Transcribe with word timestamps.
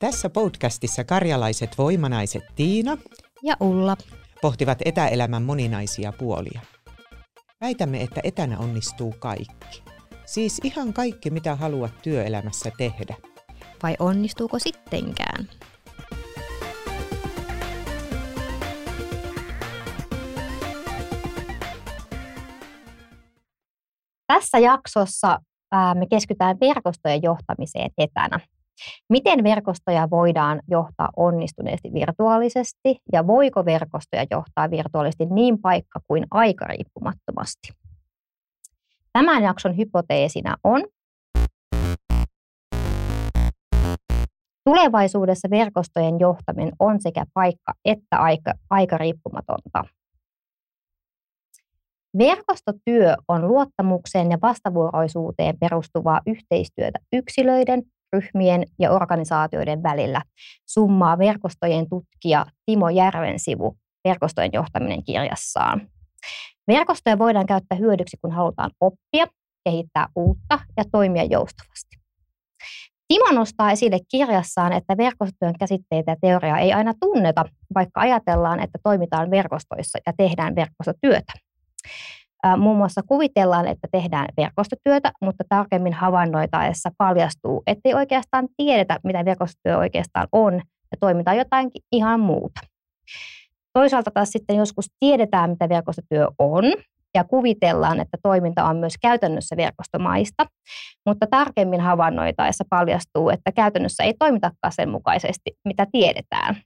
Tässä 0.00 0.30
podcastissa 0.30 1.04
karjalaiset 1.04 1.78
voimanaiset 1.78 2.42
Tiina 2.56 2.96
ja 3.42 3.56
Ulla 3.60 3.96
pohtivat 4.42 4.78
etäelämän 4.84 5.42
moninaisia 5.42 6.12
puolia. 6.12 6.60
Väitämme, 7.60 8.02
että 8.02 8.20
etänä 8.24 8.58
onnistuu 8.58 9.14
kaikki. 9.18 9.82
Siis 10.26 10.60
ihan 10.64 10.92
kaikki, 10.92 11.30
mitä 11.30 11.54
haluat 11.54 11.92
työelämässä 12.02 12.70
tehdä. 12.78 13.16
Vai 13.82 13.96
onnistuuko 13.98 14.58
sittenkään? 14.58 15.48
Tässä 24.26 24.58
jaksossa 24.58 25.38
me 25.94 26.06
keskitytään 26.10 26.56
verkostojen 26.60 27.22
johtamiseen 27.22 27.90
etänä. 27.98 28.40
Miten 29.08 29.44
verkostoja 29.44 30.10
voidaan 30.10 30.60
johtaa 30.68 31.08
onnistuneesti 31.16 31.92
virtuaalisesti 31.94 32.96
ja 33.12 33.26
voiko 33.26 33.64
verkostoja 33.64 34.24
johtaa 34.30 34.70
virtuaalisesti 34.70 35.26
niin 35.26 35.58
paikka 35.58 36.00
kuin 36.06 36.26
aikariippumattomasti? 36.30 37.68
Tämän 39.12 39.42
jakson 39.42 39.76
hypoteesina 39.76 40.56
on, 40.64 40.84
Tulevaisuudessa 44.64 45.50
verkostojen 45.50 46.20
johtaminen 46.20 46.72
on 46.78 47.00
sekä 47.00 47.24
paikka 47.34 47.72
että 47.84 48.18
aika, 48.18 48.52
aikariippumatonta. 48.70 49.84
Verkostotyö 52.18 53.14
on 53.28 53.48
luottamukseen 53.48 54.30
ja 54.30 54.38
vastavuoroisuuteen 54.42 55.58
perustuvaa 55.58 56.20
yhteistyötä 56.26 56.98
yksilöiden, 57.12 57.82
ryhmien 58.12 58.64
ja 58.78 58.90
organisaatioiden 58.90 59.82
välillä, 59.82 60.22
summaa 60.66 61.18
verkostojen 61.18 61.88
tutkija 61.88 62.46
Timo 62.66 62.88
Järvensivu 62.88 63.76
verkostojen 64.08 64.50
johtaminen 64.52 65.04
kirjassaan. 65.04 65.88
Verkostoja 66.68 67.18
voidaan 67.18 67.46
käyttää 67.46 67.78
hyödyksi, 67.78 68.16
kun 68.22 68.32
halutaan 68.32 68.70
oppia, 68.80 69.26
kehittää 69.64 70.08
uutta 70.16 70.58
ja 70.76 70.84
toimia 70.92 71.24
joustavasti. 71.24 71.96
Timo 73.08 73.32
nostaa 73.32 73.70
esille 73.70 73.98
kirjassaan, 74.08 74.72
että 74.72 74.96
verkostotyön 74.96 75.58
käsitteitä 75.58 76.12
ja 76.12 76.16
teoriaa 76.20 76.58
ei 76.58 76.72
aina 76.72 76.94
tunneta, 77.00 77.44
vaikka 77.74 78.00
ajatellaan, 78.00 78.60
että 78.60 78.78
toimitaan 78.82 79.30
verkostoissa 79.30 79.98
ja 80.06 80.12
tehdään 80.16 80.54
verkostotyötä. 80.54 81.32
Muun 82.56 82.76
muassa 82.76 83.02
kuvitellaan, 83.02 83.66
että 83.66 83.88
tehdään 83.92 84.26
verkostotyötä, 84.36 85.12
mutta 85.22 85.44
tarkemmin 85.48 85.92
havainnoitaessa 85.92 86.90
paljastuu, 86.98 87.62
ettei 87.66 87.94
oikeastaan 87.94 88.48
tiedetä, 88.56 88.98
mitä 89.04 89.24
verkostotyö 89.24 89.78
oikeastaan 89.78 90.28
on, 90.32 90.54
ja 90.90 90.96
toimitaan 91.00 91.36
jotain 91.36 91.70
ihan 91.92 92.20
muuta. 92.20 92.60
Toisaalta 93.72 94.10
taas 94.10 94.30
sitten 94.30 94.56
joskus 94.56 94.86
tiedetään, 95.00 95.50
mitä 95.50 95.68
verkostotyö 95.68 96.26
on, 96.38 96.64
ja 97.14 97.24
kuvitellaan, 97.24 98.00
että 98.00 98.18
toiminta 98.22 98.64
on 98.64 98.76
myös 98.76 98.94
käytännössä 99.02 99.56
verkostomaista, 99.56 100.46
mutta 101.06 101.26
tarkemmin 101.30 101.80
havainnoitaessa 101.80 102.64
paljastuu, 102.70 103.30
että 103.30 103.52
käytännössä 103.52 104.02
ei 104.02 104.14
toimitakaan 104.18 104.72
sen 104.72 104.90
mukaisesti, 104.90 105.50
mitä 105.64 105.86
tiedetään. 105.92 106.56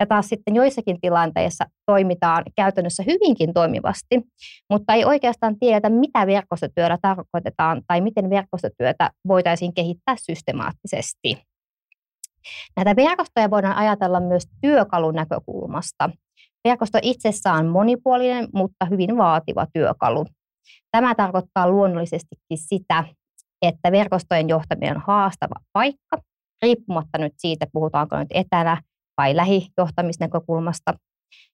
Ja 0.00 0.06
taas 0.06 0.28
sitten 0.28 0.54
joissakin 0.54 1.00
tilanteissa 1.00 1.64
toimitaan 1.86 2.44
käytännössä 2.56 3.02
hyvinkin 3.02 3.54
toimivasti, 3.54 4.20
mutta 4.70 4.92
ei 4.92 5.04
oikeastaan 5.04 5.58
tiedetä, 5.58 5.90
mitä 5.90 6.26
verkostotyöllä 6.26 6.98
tarkoitetaan 7.02 7.82
tai 7.86 8.00
miten 8.00 8.30
verkostotyötä 8.30 9.10
voitaisiin 9.28 9.74
kehittää 9.74 10.14
systemaattisesti. 10.18 11.42
Näitä 12.76 12.96
verkostoja 12.96 13.50
voidaan 13.50 13.76
ajatella 13.76 14.20
myös 14.20 14.46
työkalun 14.60 15.14
näkökulmasta. 15.14 16.10
Verkosto 16.68 16.98
itsessään 17.02 17.66
on 17.66 17.72
monipuolinen, 17.72 18.48
mutta 18.54 18.84
hyvin 18.84 19.16
vaativa 19.16 19.66
työkalu. 19.72 20.26
Tämä 20.90 21.14
tarkoittaa 21.14 21.68
luonnollisestikin 21.70 22.58
sitä, 22.58 23.04
että 23.62 23.92
verkostojen 23.92 24.48
johtaminen 24.48 24.96
on 24.96 25.02
haastava 25.06 25.54
paikka, 25.72 26.18
riippumatta 26.62 27.18
nyt 27.18 27.32
siitä, 27.36 27.66
puhutaanko 27.72 28.18
nyt 28.18 28.28
etänä 28.30 28.82
vai 29.16 29.36
lähijohtamisnäkökulmasta. 29.36 30.94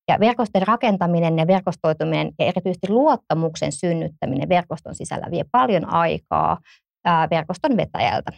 Ja 0.08 0.20
verkostojen 0.20 0.66
rakentaminen 0.66 1.38
ja 1.38 1.46
verkostoituminen 1.46 2.30
ja 2.38 2.46
erityisesti 2.46 2.88
luottamuksen 2.88 3.72
synnyttäminen 3.72 4.48
verkoston 4.48 4.94
sisällä 4.94 5.26
vie 5.30 5.44
paljon 5.52 5.92
aikaa 5.92 6.58
verkoston 7.30 7.76
vetäjältä. 7.76 8.32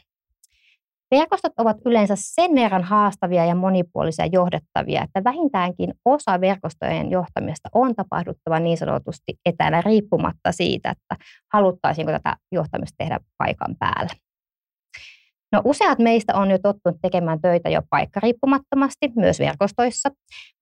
Verkostot 1.11 1.53
ovat 1.59 1.77
yleensä 1.87 2.15
sen 2.17 2.55
verran 2.55 2.85
haastavia 2.85 3.47
ja 3.47 3.55
monipuolisia 3.55 4.27
johdettavia, 4.27 5.03
että 5.03 5.25
vähintäänkin 5.25 5.95
osa 6.05 6.41
verkostojen 6.41 7.11
johtamista 7.11 7.69
on 7.75 7.95
tapahduttava 7.95 8.61
niin 8.61 8.79
sanotusti 8.79 9.35
etänä 9.47 9.81
riippumatta 9.81 10.53
siitä, 10.53 10.91
että 10.91 11.25
haluttaisiinko 11.53 12.13
tätä 12.13 12.37
johtamista 12.53 12.95
tehdä 12.99 13.21
paikan 13.39 13.77
päällä. 13.79 14.11
No 15.53 15.63
useat 15.65 15.99
meistä 15.99 16.35
on 16.35 16.51
jo 16.51 16.59
tottunut 16.59 16.99
tekemään 17.03 17.41
töitä 17.41 17.71
jo 17.71 17.81
paikkariippumattomasti, 17.91 19.13
myös 19.17 19.39
verkostoissa, 19.39 20.09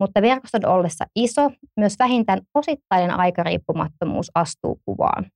mutta 0.00 0.22
verkoston 0.22 0.66
ollessa 0.66 1.04
iso, 1.16 1.50
myös 1.76 1.94
vähintään 1.98 2.40
osittainen 2.54 3.10
aikariippumattomuus 3.10 4.30
astuu 4.34 4.80
kuvaan. 4.84 5.26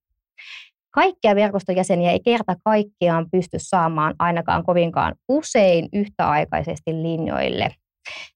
Kaikkia 0.94 1.34
verkostojäseniä 1.34 2.10
ei 2.10 2.20
kerta 2.20 2.56
kaikkiaan 2.64 3.26
pysty 3.32 3.56
saamaan 3.60 4.14
ainakaan 4.18 4.64
kovinkaan 4.64 5.14
usein 5.28 5.88
yhtäaikaisesti 5.92 6.92
linjoille. 6.92 7.70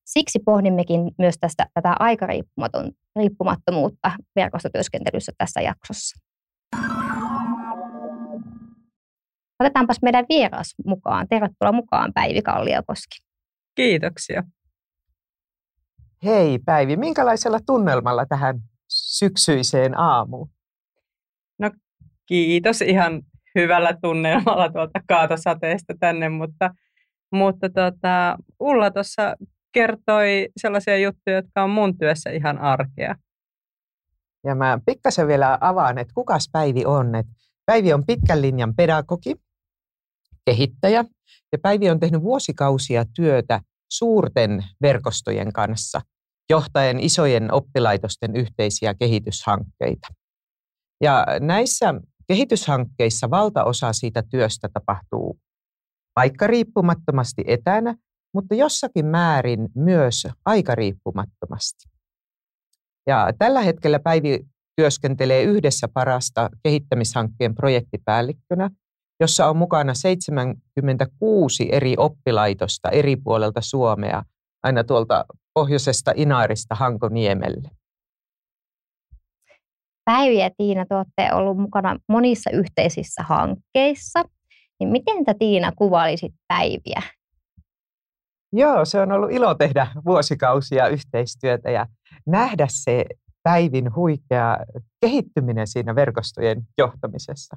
Siksi 0.04 0.38
pohdimmekin 0.44 1.00
myös 1.18 1.34
tästä, 1.40 1.66
tätä 1.74 1.94
aikariippumattomuutta 1.98 4.12
verkostotyöskentelyssä 4.36 5.32
tässä 5.38 5.60
jaksossa. 5.60 6.18
Otetaanpas 9.60 10.02
meidän 10.02 10.26
vieras 10.28 10.74
mukaan. 10.86 11.28
Tervetuloa 11.28 11.72
mukaan 11.72 12.12
Päivi 12.14 12.42
Kalliokoski. 12.42 13.19
Kiitoksia. 13.74 14.42
Hei 16.24 16.58
Päivi, 16.58 16.96
minkälaisella 16.96 17.58
tunnelmalla 17.66 18.26
tähän 18.26 18.60
syksyiseen 18.88 19.98
aamuun? 19.98 20.50
No 21.58 21.70
kiitos 22.26 22.82
ihan 22.82 23.22
hyvällä 23.54 23.92
tunnelmalla 24.02 24.72
tuolta 24.72 25.00
kaatosateesta 25.08 25.94
tänne, 26.00 26.28
mutta, 26.28 26.75
mutta 27.32 27.69
tota, 27.69 28.36
Ulla 28.60 28.90
tuossa 28.90 29.36
kertoi 29.72 30.48
sellaisia 30.56 30.98
juttuja, 30.98 31.36
jotka 31.36 31.62
on 31.62 31.70
mun 31.70 31.98
työssä 31.98 32.30
ihan 32.30 32.58
arkea. 32.58 33.14
Ja 34.44 34.54
mä 34.54 34.78
pikkasen 34.86 35.28
vielä 35.28 35.58
avaan, 35.60 35.98
että 35.98 36.14
kukas 36.14 36.48
Päivi 36.52 36.84
on. 36.84 37.14
Että 37.14 37.32
Päivi 37.66 37.92
on 37.92 38.06
pitkän 38.06 38.42
linjan 38.42 38.75
pedagogi, 38.75 39.34
kehittäjä. 40.48 41.04
Ja 41.53 41.59
Päivi 41.62 41.91
on 41.91 42.00
tehnyt 42.00 42.22
vuosikausia 42.22 43.04
työtä 43.14 43.60
suurten 43.92 44.64
verkostojen 44.82 45.53
kanssa, 45.53 46.00
johtaen 46.50 47.00
isojen 47.00 47.53
oppilaitosten 47.53 48.36
yhteisiä 48.36 48.94
kehityshankkeita. 48.94 50.08
Ja 51.03 51.26
näissä 51.41 51.94
kehityshankkeissa 52.28 53.31
valtaosa 53.31 53.92
siitä 53.92 54.22
työstä 54.31 54.69
tapahtuu 54.72 55.38
paikkariippumattomasti 56.14 57.44
etänä, 57.47 57.94
mutta 58.34 58.54
jossakin 58.54 59.06
määrin 59.06 59.69
myös 59.75 60.26
aikariippumattomasti. 60.44 61.84
Ja 63.06 63.32
tällä 63.38 63.60
hetkellä 63.60 63.98
Päivi 63.98 64.41
työskentelee 64.76 65.42
yhdessä 65.42 65.88
parasta 65.88 66.50
kehittämishankkeen 66.62 67.54
projektipäällikkönä 67.54 68.70
jossa 69.20 69.48
on 69.48 69.56
mukana 69.56 69.94
76 69.94 71.69
eri 71.72 71.94
oppilaitosta 71.98 72.88
eri 72.90 73.16
puolelta 73.16 73.60
Suomea, 73.60 74.22
aina 74.62 74.84
tuolta 74.84 75.25
pohjoisesta 75.54 76.12
Inaarista 76.16 76.75
Hankoniemelle. 76.75 77.70
Päivi 80.04 80.38
ja 80.38 80.50
Tiina, 80.56 80.87
te 80.87 80.94
olette 80.94 81.34
olleet 81.34 81.58
mukana 81.58 81.98
monissa 82.08 82.50
yhteisissä 82.50 83.22
hankkeissa. 83.22 84.25
Niin 84.81 84.88
miten 84.88 85.25
te 85.25 85.34
Tiina 85.34 85.72
kuvailisit 85.72 86.34
Päiviä? 86.48 87.02
Joo, 88.52 88.84
se 88.84 89.00
on 89.00 89.12
ollut 89.12 89.32
ilo 89.32 89.54
tehdä 89.54 89.87
vuosikausia 90.04 90.88
yhteistyötä 90.88 91.70
ja 91.70 91.87
nähdä 92.26 92.66
se 92.70 93.04
Päivin 93.43 93.94
huikea 93.94 94.56
kehittyminen 95.00 95.66
siinä 95.66 95.94
verkostojen 95.94 96.62
johtamisessa. 96.78 97.56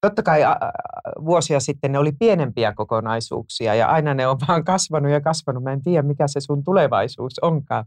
Totta 0.00 0.22
kai 0.22 0.40
vuosia 1.24 1.60
sitten 1.60 1.92
ne 1.92 1.98
oli 1.98 2.12
pienempiä 2.12 2.72
kokonaisuuksia 2.72 3.74
ja 3.74 3.88
aina 3.88 4.14
ne 4.14 4.26
on 4.26 4.36
vaan 4.48 4.64
kasvanut 4.64 5.12
ja 5.12 5.20
kasvanut. 5.20 5.62
Mä 5.62 5.72
en 5.72 5.82
tiedä, 5.82 6.02
mikä 6.02 6.28
se 6.28 6.40
sun 6.40 6.64
tulevaisuus 6.64 7.38
onkaan. 7.42 7.84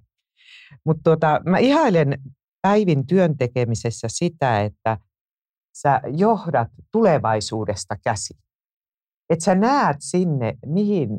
Mutta 0.86 1.02
tuota, 1.04 1.42
mä 1.46 1.58
ihailen 1.58 2.22
Päivin 2.62 3.08
työn 3.08 3.38
tekemisessä 3.38 4.08
sitä, 4.12 4.62
että 4.62 4.98
sä 5.78 6.02
johdat 6.18 6.68
tulevaisuudesta 6.92 7.96
käsi. 8.04 8.34
Että 9.30 9.46
sä 9.46 9.56
näet 9.56 9.98
sinne, 10.00 10.54
mihin 10.66 11.10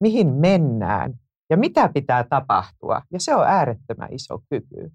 mihin 0.00 0.34
mennään 0.34 1.14
ja 1.50 1.56
mitä 1.56 1.90
pitää 1.94 2.24
tapahtua. 2.24 3.02
Ja 3.12 3.20
se 3.20 3.34
on 3.34 3.46
äärettömän 3.46 4.12
iso 4.12 4.38
kyky. 4.50 4.92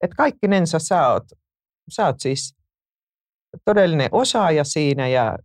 Että 0.00 0.16
kaikkinensa 0.16 0.78
sä 0.78 1.08
oot, 1.08 1.24
sä 1.92 2.06
oot 2.06 2.20
siis 2.20 2.56
todellinen 3.64 4.08
osaaja 4.12 4.64
siinä 4.64 5.08
ja 5.08 5.38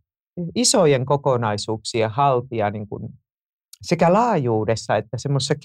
isojen 0.56 1.06
kokonaisuuksien 1.06 2.10
haltija 2.10 2.70
niin 2.70 2.88
kuin 2.88 3.10
sekä 3.82 4.14
laajuudessa 4.14 4.96
että 4.96 5.18
semmoisessa 5.18 5.56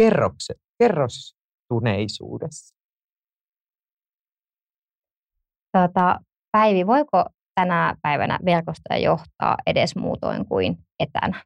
kerrostuneisuudessa. 0.79 2.75
Tota, 5.73 6.20
Päivi, 6.52 6.87
voiko 6.87 7.25
tänä 7.55 7.96
päivänä 8.02 8.38
verkostoja 8.44 8.99
johtaa 8.99 9.56
edes 9.67 9.96
muutoin 9.96 10.46
kuin 10.49 10.79
etänä? 11.00 11.44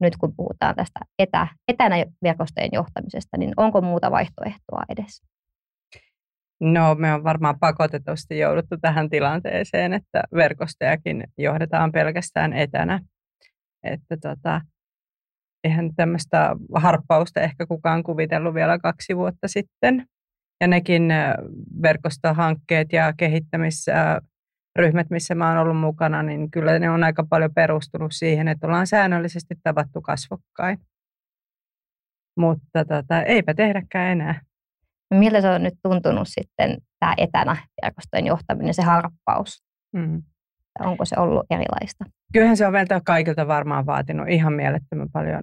Nyt 0.00 0.16
kun 0.16 0.32
puhutaan 0.36 0.74
tästä 0.74 1.00
etä, 1.18 1.48
etänä 1.68 1.96
verkostojen 2.22 2.70
johtamisesta, 2.72 3.36
niin 3.36 3.52
onko 3.56 3.80
muuta 3.80 4.10
vaihtoehtoa 4.10 4.82
edes? 4.88 5.22
No, 6.64 6.94
me 6.94 7.14
on 7.14 7.24
varmaan 7.24 7.58
pakotetusti 7.60 8.38
jouduttu 8.38 8.76
tähän 8.80 9.10
tilanteeseen, 9.10 9.92
että 9.92 10.22
verkostojakin 10.34 11.24
johdetaan 11.38 11.92
pelkästään 11.92 12.52
etänä. 12.52 13.00
Että 13.82 14.16
tota, 14.22 14.60
eihän 15.64 15.94
tämmöistä 15.96 16.56
harppausta 16.74 17.40
ehkä 17.40 17.66
kukaan 17.66 18.02
kuvitellut 18.02 18.54
vielä 18.54 18.78
kaksi 18.78 19.16
vuotta 19.16 19.48
sitten. 19.48 20.06
Ja 20.60 20.66
nekin 20.66 21.08
verkostohankkeet 21.82 22.92
ja 22.92 23.12
kehittämisryhmät, 23.16 25.10
missä 25.10 25.34
mä 25.34 25.48
oon 25.48 25.58
ollut 25.58 25.80
mukana, 25.80 26.22
niin 26.22 26.50
kyllä 26.50 26.78
ne 26.78 26.90
on 26.90 27.04
aika 27.04 27.24
paljon 27.30 27.54
perustunut 27.54 28.12
siihen, 28.12 28.48
että 28.48 28.66
ollaan 28.66 28.86
säännöllisesti 28.86 29.54
tavattu 29.62 30.02
kasvokkain. 30.02 30.78
Mutta 32.36 32.84
tota, 32.84 33.22
eipä 33.22 33.54
tehdäkään 33.54 34.12
enää. 34.12 34.40
Miltä 35.10 35.40
se 35.40 35.50
on 35.50 35.62
nyt 35.62 35.74
tuntunut 35.82 36.28
sitten 36.28 36.78
tämä 37.00 37.14
etänä 37.16 37.56
verkostojen 37.82 38.26
johtaminen, 38.26 38.74
se 38.74 38.82
harppaus? 38.82 39.64
Mm. 39.96 40.22
Onko 40.80 41.04
se 41.04 41.16
ollut 41.18 41.46
erilaista? 41.50 42.04
Kyllähän 42.32 42.56
se 42.56 42.66
on 42.66 42.72
meiltä 42.72 43.00
kaikilta 43.04 43.46
varmaan 43.46 43.86
vaatinut 43.86 44.28
ihan 44.28 44.52
mielettömän 44.52 45.08
paljon 45.12 45.42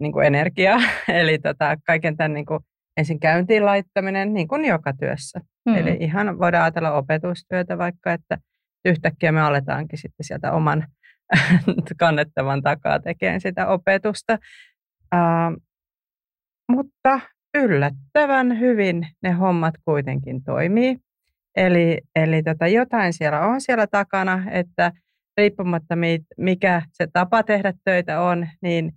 niin 0.00 0.12
kuin 0.12 0.26
energiaa. 0.26 0.80
Eli 1.08 1.38
tota, 1.38 1.76
kaiken 1.86 2.16
tämän 2.16 2.34
niin 2.34 2.46
kuin 2.46 2.60
ensin 2.96 3.20
käyntiin 3.20 3.66
laittaminen 3.66 4.34
niin 4.34 4.48
kuin 4.48 4.64
joka 4.64 4.92
työssä. 4.92 5.40
Mm. 5.66 5.74
Eli 5.74 5.96
ihan 6.00 6.38
voidaan 6.38 6.64
ajatella 6.64 6.92
opetustyötä 6.92 7.78
vaikka, 7.78 8.12
että 8.12 8.38
yhtäkkiä 8.84 9.32
me 9.32 9.40
aletaankin 9.40 9.98
sitten 9.98 10.24
sieltä 10.24 10.52
oman 10.52 10.86
kannettavan 12.00 12.62
takaa 12.62 13.00
tekemään 13.00 13.40
sitä 13.40 13.66
opetusta. 13.66 14.38
Uh, 15.14 15.62
mutta 16.68 17.20
yllättävän 17.54 18.60
hyvin 18.60 19.06
ne 19.22 19.30
hommat 19.30 19.74
kuitenkin 19.84 20.44
toimii. 20.44 20.96
Eli, 21.56 21.98
eli 22.16 22.42
tota, 22.42 22.66
jotain 22.66 23.12
siellä 23.12 23.40
on 23.40 23.60
siellä 23.60 23.86
takana, 23.86 24.42
että 24.50 24.92
riippumatta 25.36 25.94
mikä 26.36 26.82
se 26.92 27.06
tapa 27.12 27.42
tehdä 27.42 27.72
töitä 27.84 28.20
on, 28.20 28.48
niin 28.62 28.92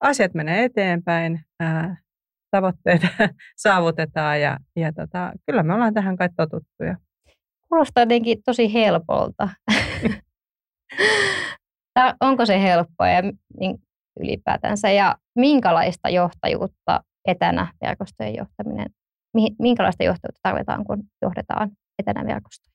asiat 0.00 0.34
menee 0.34 0.64
eteenpäin, 0.64 1.40
ää, 1.60 1.96
tavoitteita 2.50 3.06
saavutetaan 3.56 4.40
ja, 4.40 4.58
ja 4.76 4.92
tota, 4.92 5.32
kyllä 5.46 5.62
me 5.62 5.74
ollaan 5.74 5.94
tähän 5.94 6.16
kai 6.16 6.28
totuttuja. 6.36 6.96
Kuulostaa 7.68 8.02
jotenkin 8.02 8.38
tosi 8.44 8.72
helpolta. 8.72 9.48
Onko 12.20 12.46
se 12.46 12.62
helppoa 12.62 13.08
ja 13.08 13.22
ylipäätänsä 14.20 14.90
ja 14.90 15.16
minkälaista 15.34 16.08
johtajuutta 16.08 17.00
etänä 17.26 17.72
verkostojen 17.82 18.34
johtaminen, 18.36 18.86
minkälaista 19.58 20.04
johtajuutta 20.04 20.40
tarvitaan, 20.42 20.84
kun 20.84 21.02
johdetaan 21.22 21.70
etänä 21.98 22.26
verkostoja? 22.26 22.74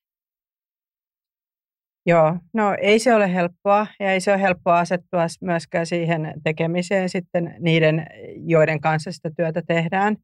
Joo, 2.06 2.38
no 2.54 2.75
ei 2.81 3.00
se 3.00 3.16
ole 3.16 3.34
helppoa 3.34 3.88
ja 4.00 4.12
ei 4.12 4.22
se 4.22 4.31
ole 4.31 4.42
helppoa 4.42 4.80
asettua 4.80 5.25
myöskään 5.42 5.86
siihen 5.86 6.34
tekemiseen 6.44 7.10
sitten 7.10 7.56
niiden, 7.60 8.06
joiden 8.36 8.81
kanssa 8.81 9.12
sitä 9.12 9.31
työtä 9.38 9.62
tehdään. 9.68 10.18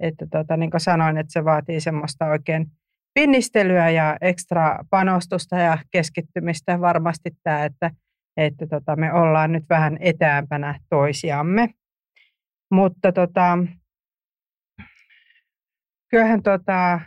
Että 0.00 0.26
tota, 0.30 0.56
niin 0.56 0.70
kuin 0.70 0.80
sanoin, 0.80 1.18
että 1.18 1.32
se 1.32 1.44
vaatii 1.44 1.80
semmoista 1.80 2.26
oikein 2.26 2.66
pinnistelyä 3.14 3.90
ja 3.90 4.16
ekstra 4.20 4.78
panostusta 4.90 5.56
ja 5.56 5.78
keskittymistä 5.90 6.80
varmasti 6.80 7.30
tämä, 7.42 7.64
että, 7.64 7.90
että 8.36 8.66
tota, 8.66 8.96
me 8.96 9.12
ollaan 9.12 9.52
nyt 9.52 9.64
vähän 9.70 9.96
etäämpänä 10.00 10.80
toisiamme. 10.90 11.68
Mutta 12.72 13.12
tota, 13.12 13.58
kyllähän 16.10 16.42
tota, 16.42 17.00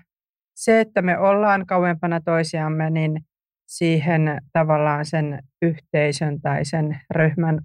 se, 0.56 0.80
että 0.80 1.02
me 1.02 1.18
ollaan 1.18 1.66
kauempana 1.66 2.22
toisiamme, 2.22 2.90
niin 2.90 3.26
siihen 3.68 4.42
tavallaan 4.54 5.06
sen 5.06 5.40
yhteisön 5.62 6.42
tai 6.42 6.66
sen 6.66 7.00
ryhmän 7.12 7.60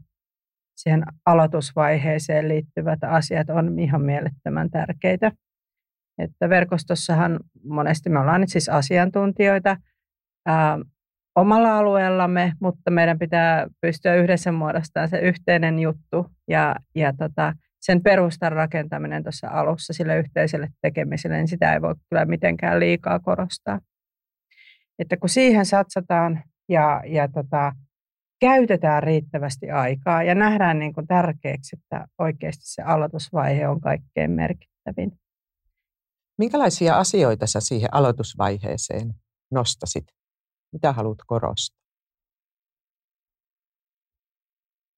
siihen 0.76 1.02
aloitusvaiheeseen 1.26 2.49
liittyvät 2.49 3.05
asiat 3.05 3.50
on 3.50 3.79
ihan 3.79 4.02
mielettömän 4.02 4.70
tärkeitä. 4.70 5.32
Että 6.19 6.49
verkostossahan 6.49 7.41
monesti 7.64 8.11
me 8.11 8.19
ollaan 8.19 8.41
nyt 8.41 8.50
siis 8.50 8.69
asiantuntijoita 8.69 9.76
ää, 10.47 10.79
omalla 11.37 11.79
alueellamme, 11.79 12.52
mutta 12.61 12.91
meidän 12.91 13.19
pitää 13.19 13.67
pystyä 13.81 14.14
yhdessä 14.14 14.52
muodostamaan 14.52 15.08
se 15.08 15.19
yhteinen 15.19 15.79
juttu 15.79 16.26
ja, 16.49 16.76
ja 16.94 17.12
tota, 17.19 17.52
sen 17.81 18.03
perustan 18.03 18.53
rakentaminen 18.53 19.23
tuossa 19.23 19.49
alussa 19.49 19.93
sille 19.93 20.19
yhteiselle 20.19 20.69
tekemiselle, 20.82 21.37
niin 21.37 21.49
sitä 21.49 21.75
ei 21.75 21.82
voi 21.82 21.94
kyllä 22.09 22.25
mitenkään 22.25 22.81
liikaa 22.81 23.19
korostaa. 23.19 23.81
Että 24.99 25.17
kun 25.17 25.29
siihen 25.29 25.67
satsataan 25.67 26.43
ja, 26.69 27.03
ja 27.06 27.29
tota, 27.29 27.73
käytetään 28.41 29.03
riittävästi 29.03 29.71
aikaa 29.71 30.23
ja 30.23 30.35
nähdään 30.35 30.79
niin 30.79 30.93
kuin 30.93 31.06
tärkeäksi, 31.06 31.77
että 31.77 32.06
oikeasti 32.19 32.62
se 32.65 32.82
aloitusvaihe 32.82 33.69
on 33.69 33.81
kaikkein 33.81 34.31
merkittävin. 34.31 35.12
Minkälaisia 36.38 36.99
asioita 36.99 37.47
sä 37.47 37.61
siihen 37.61 37.94
aloitusvaiheeseen 37.94 39.15
nostasit? 39.50 40.05
Mitä 40.73 40.93
haluat 40.93 41.19
korostaa? 41.26 41.80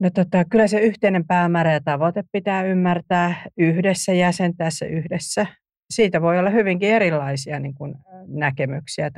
No 0.03 0.11
tota, 0.11 0.45
kyllä 0.45 0.67
se 0.67 0.81
yhteinen 0.81 1.27
päämäärä 1.27 1.73
ja 1.73 1.81
tavoite 1.85 2.25
pitää 2.33 2.63
ymmärtää 2.63 3.35
yhdessä, 3.59 4.13
jäsentää 4.13 4.71
se 4.71 4.87
yhdessä. 4.87 5.47
Siitä 5.91 6.23
voi 6.23 6.39
olla 6.39 6.51
hyvinkin 6.51 6.89
erilaisia 6.89 7.61
niin 7.61 7.75
kuin 7.75 7.95
näkemyksiä 8.27 9.11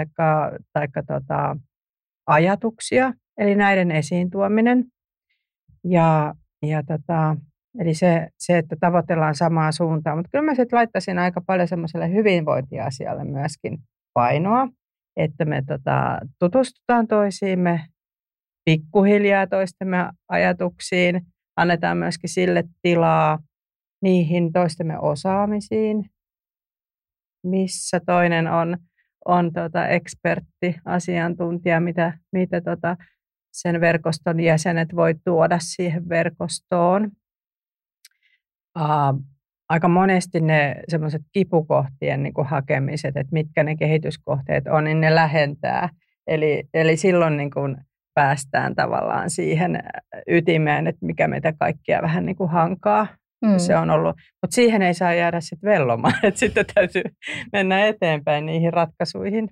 tai 0.73 0.89
tota, 1.07 1.57
ajatuksia, 2.27 3.13
eli 3.39 3.55
näiden 3.55 3.91
esiin 3.91 4.31
tuominen. 4.31 4.85
Ja, 5.85 6.35
ja 6.63 6.83
tota, 6.83 7.37
eli 7.79 7.95
se, 7.95 8.29
se, 8.39 8.59
että 8.59 8.77
tavoitellaan 8.81 9.35
samaa 9.35 9.73
suuntaa. 9.73 10.17
Mutta 10.17 10.29
kyllä 10.33 10.45
mä 10.45 10.55
sitten 10.55 10.77
laittaisin 10.77 11.19
aika 11.19 11.41
paljon 11.47 11.69
semmoiselle 11.69 12.11
hyvinvointiasialle 12.13 13.25
myöskin 13.25 13.79
painoa, 14.15 14.69
että 15.17 15.45
me 15.45 15.63
tota, 15.67 16.19
tutustutaan 16.39 17.07
toisiimme, 17.07 17.81
pikkuhiljaa 18.65 19.47
toistemme 19.47 19.97
ajatuksiin, 20.29 21.27
annetaan 21.57 21.97
myöskin 21.97 22.31
sille 22.31 22.65
tilaa 22.83 23.39
niihin 24.03 24.53
toistemme 24.53 24.99
osaamisiin, 24.99 26.11
missä 27.45 28.01
toinen 28.07 28.47
on, 28.47 28.77
on 29.25 29.53
tota 29.53 29.89
ekspertti, 29.89 30.77
asiantuntija, 30.85 31.81
mitä, 31.81 32.19
mitä 32.33 32.61
tota 32.61 32.97
sen 33.53 33.81
verkoston 33.81 34.41
jäsenet 34.41 34.97
voi 34.97 35.15
tuoda 35.25 35.59
siihen 35.61 36.09
verkostoon. 36.09 37.11
Uh, 38.79 39.25
aika 39.69 39.89
monesti 39.89 40.41
ne 40.41 40.83
semmoiset 40.89 41.23
kipukohtien 41.33 42.23
niin 42.23 42.35
kuin 42.35 42.47
hakemiset, 42.47 43.17
että 43.17 43.33
mitkä 43.33 43.65
ne 43.65 43.77
kehityskohteet 43.77 44.67
on, 44.67 44.85
niin 44.85 45.01
ne 45.01 45.15
lähentää. 45.15 45.89
Eli, 46.27 46.65
eli 46.75 46.97
silloin 46.97 47.37
niin 47.37 47.51
kuin 47.51 47.77
päästään 48.15 48.75
tavallaan 48.75 49.31
siihen 49.31 49.83
ytimeen, 50.27 50.87
että 50.87 51.07
mikä 51.07 51.29
meitä 51.29 51.53
kaikkia 51.53 52.03
vähän 52.03 52.27
niin 52.27 52.37
kuin 52.37 52.51
hankaa. 52.51 53.07
Mm. 53.45 53.59
Se 53.59 53.77
on 53.77 53.91
ollut, 53.91 54.17
mutta 54.43 54.55
siihen 54.55 54.83
ei 54.83 54.95
saa 54.95 55.15
jäädä 55.15 55.41
sitten 55.41 55.71
vellomaan, 55.71 56.15
että 56.23 56.41
sitten 56.41 56.65
täytyy 56.75 57.03
mennä 57.53 57.87
eteenpäin 57.87 58.47
niihin 58.47 58.73
ratkaisuihin. 58.73 59.49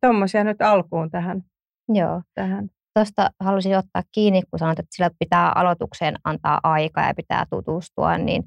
Tuommoisia 0.00 0.44
nyt 0.44 0.62
alkuun 0.62 1.10
tähän. 1.10 1.42
Joo. 1.88 2.22
Tähän. 2.34 2.68
Tuosta 2.94 3.30
halusin 3.40 3.76
ottaa 3.76 4.02
kiinni, 4.12 4.42
kun 4.50 4.58
sanoit, 4.58 4.78
että 4.78 4.96
sillä 4.96 5.10
pitää 5.18 5.52
aloitukseen 5.54 6.14
antaa 6.24 6.60
aikaa 6.62 7.06
ja 7.06 7.14
pitää 7.14 7.44
tutustua, 7.50 8.18
niin 8.18 8.42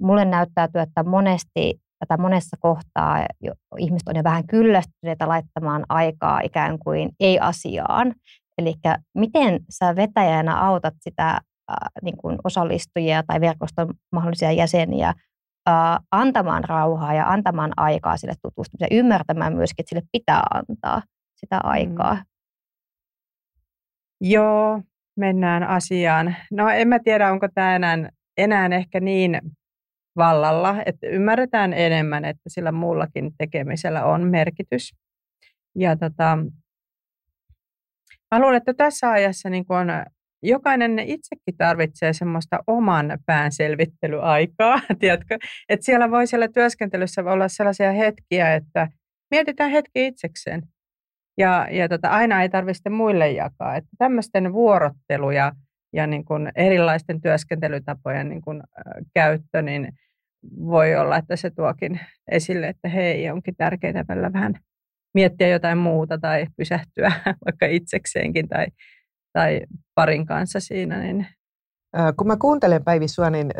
mulle 0.00 0.24
näyttäytyy, 0.24 0.80
että 0.80 1.02
monesti 1.02 1.80
tätä 2.00 2.22
monessa 2.22 2.56
kohtaa 2.60 3.26
ihmiset 3.78 4.08
on 4.08 4.16
jo 4.16 4.24
vähän 4.24 4.46
kyllästyneitä 4.46 5.28
laittamaan 5.28 5.84
aikaa 5.88 6.40
ikään 6.40 6.78
kuin 6.78 7.10
ei-asiaan. 7.20 8.14
Eli 8.58 8.74
miten 9.14 9.60
sä 9.70 9.96
vetäjänä 9.96 10.60
autat 10.60 10.94
sitä 11.00 11.40
niin 12.02 12.16
kuin 12.16 12.38
osallistujia 12.44 13.22
tai 13.22 13.40
verkoston 13.40 13.94
mahdollisia 14.12 14.52
jäseniä 14.52 15.08
äh, 15.68 15.98
antamaan 16.10 16.64
rauhaa 16.64 17.14
ja 17.14 17.28
antamaan 17.28 17.72
aikaa 17.76 18.16
sille 18.16 18.34
tutustumiselle, 18.42 18.98
ymmärtämään 18.98 19.56
myöskin, 19.56 19.82
että 19.82 19.88
sille 19.88 20.08
pitää 20.12 20.42
antaa 20.54 21.02
sitä 21.36 21.56
mm. 21.56 21.70
aikaa. 21.70 22.14
Mm. 22.14 22.20
Joo, 24.20 24.82
mennään 25.16 25.62
asiaan. 25.62 26.36
No 26.50 26.68
en 26.68 26.88
mä 26.88 26.98
tiedä, 26.98 27.32
onko 27.32 27.48
tämä 27.54 27.76
enää, 27.76 28.10
enää 28.36 28.66
ehkä 28.66 29.00
niin 29.00 29.40
vallalla, 30.16 30.76
että 30.86 31.06
ymmärretään 31.06 31.72
enemmän, 31.72 32.24
että 32.24 32.42
sillä 32.48 32.72
muullakin 32.72 33.30
tekemisellä 33.38 34.04
on 34.04 34.30
merkitys. 34.30 34.90
Ja 35.78 35.96
tota, 35.96 36.38
mä 38.30 38.40
luulen, 38.40 38.56
että 38.56 38.74
tässä 38.74 39.10
ajassa 39.10 39.50
niin 39.50 39.64
on, 39.68 39.88
jokainen 40.42 40.98
itsekin 40.98 41.56
tarvitsee 41.58 42.12
semmoista 42.12 42.58
oman 42.66 43.18
pään 43.26 43.52
selvittelyaikaa, 43.52 44.80
tiedätkö? 45.00 45.38
Että 45.68 45.86
siellä 45.86 46.10
voi 46.10 46.26
siellä 46.26 46.48
työskentelyssä 46.48 47.22
olla 47.22 47.48
sellaisia 47.48 47.92
hetkiä, 47.92 48.54
että 48.54 48.88
mietitään 49.30 49.70
hetki 49.70 50.06
itsekseen. 50.06 50.62
Ja, 51.38 51.68
ja 51.70 51.88
tota, 51.88 52.08
aina 52.08 52.42
ei 52.42 52.48
tarvitse 52.48 52.90
muille 52.90 53.30
jakaa. 53.30 53.76
Että 53.76 53.90
tämmöisten 53.98 54.52
vuorotteluja 54.52 55.44
ja 55.44 55.52
niin 55.92 56.24
kuin 56.24 56.52
erilaisten 56.54 57.20
työskentelytapojen 57.20 58.28
niin 58.28 58.42
kuin, 58.42 58.62
käyttö, 59.14 59.62
niin 59.62 59.92
voi 60.56 60.96
olla, 60.96 61.16
että 61.16 61.36
se 61.36 61.50
tuokin 61.50 62.00
esille, 62.30 62.68
että 62.68 62.88
hei, 62.88 63.30
onkin 63.30 63.56
tärkeää 63.56 64.04
välillä 64.08 64.32
vähän 64.32 64.54
miettiä 65.14 65.48
jotain 65.48 65.78
muuta 65.78 66.18
tai 66.18 66.46
pysähtyä 66.56 67.12
vaikka 67.46 67.66
itsekseenkin 67.66 68.48
tai, 68.48 68.66
tai 69.32 69.60
parin 69.94 70.26
kanssa 70.26 70.60
siinä. 70.60 71.00
Niin. 71.00 71.26
Kun 72.16 72.26
mä 72.26 72.36
kuuntelen 72.36 72.84
Päivi 72.84 73.08
sua, 73.08 73.30
niin 73.30 73.50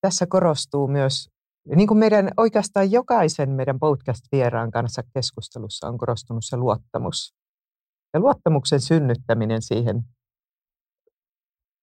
tässä 0.00 0.26
korostuu 0.26 0.88
myös, 0.88 1.28
niin 1.76 1.88
kuin 1.88 1.98
meidän 1.98 2.30
oikeastaan 2.36 2.92
jokaisen 2.92 3.50
meidän 3.50 3.78
podcast-vieraan 3.78 4.70
kanssa 4.70 5.02
keskustelussa 5.14 5.88
on 5.88 5.98
korostunut 5.98 6.44
se 6.44 6.56
luottamus. 6.56 7.34
Ja 8.14 8.20
luottamuksen 8.20 8.80
synnyttäminen 8.80 9.62
siihen 9.62 10.02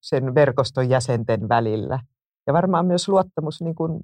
sen 0.01 0.36
verkoston 0.36 0.89
jäsenten 0.89 1.50
välillä. 1.50 2.00
Ja 2.48 2.53
varmaan 2.53 2.86
myös 2.86 3.10
luottamus 3.10 3.62
niin 3.62 3.75
kuin 3.75 4.03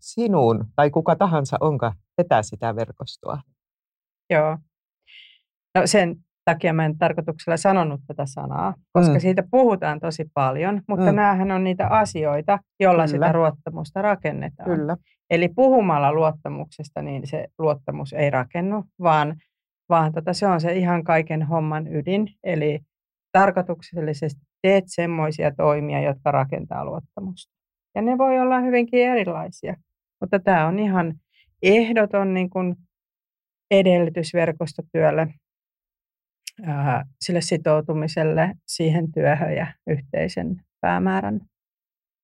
sinuun 0.00 0.64
tai 0.76 0.90
kuka 0.90 1.16
tahansa 1.16 1.56
onka 1.60 1.92
vetää 2.18 2.42
sitä 2.42 2.76
verkostoa. 2.76 3.38
Joo. 4.30 4.58
No 5.74 5.86
sen 5.86 6.16
takia 6.44 6.72
mä 6.72 6.84
en 6.84 6.98
tarkoituksella 6.98 7.56
sanonut 7.56 8.00
tätä 8.06 8.26
sanaa, 8.26 8.74
koska 8.92 9.14
mm. 9.14 9.20
siitä 9.20 9.42
puhutaan 9.50 10.00
tosi 10.00 10.24
paljon, 10.34 10.82
mutta 10.88 11.12
mm. 11.12 11.16
näähän 11.16 11.50
on 11.50 11.64
niitä 11.64 11.88
asioita, 11.88 12.58
joilla 12.80 13.06
Kyllä. 13.06 13.26
sitä 13.26 13.38
luottamusta 13.38 14.02
rakennetaan. 14.02 14.70
Kyllä. 14.70 14.96
Eli 15.30 15.48
puhumalla 15.48 16.12
luottamuksesta, 16.12 17.02
niin 17.02 17.26
se 17.26 17.46
luottamus 17.58 18.12
ei 18.12 18.30
rakennu, 18.30 18.84
vaan, 19.02 19.36
vaan 19.88 20.12
tota, 20.12 20.32
se 20.32 20.46
on 20.46 20.60
se 20.60 20.72
ihan 20.72 21.04
kaiken 21.04 21.42
homman 21.42 21.94
ydin. 21.94 22.28
Eli 22.44 22.80
tarkoituksellisesti 23.32 24.40
teet 24.64 24.84
semmoisia 24.86 25.54
toimia, 25.54 26.00
jotka 26.00 26.30
rakentaa 26.30 26.84
luottamusta. 26.84 27.52
Ja 27.94 28.02
ne 28.02 28.18
voi 28.18 28.40
olla 28.40 28.60
hyvinkin 28.60 29.08
erilaisia. 29.08 29.76
Mutta 30.20 30.38
tämä 30.38 30.66
on 30.66 30.78
ihan 30.78 31.14
ehdoton 31.62 32.34
niin 32.34 32.50
kuin 32.50 32.74
edellytys 33.70 34.34
verkostotyölle, 34.34 35.34
ää, 36.62 37.04
sille 37.20 37.40
sitoutumiselle 37.40 38.54
siihen 38.66 39.12
työhön 39.12 39.56
ja 39.56 39.66
yhteisen 39.86 40.56
päämäärän 40.80 41.40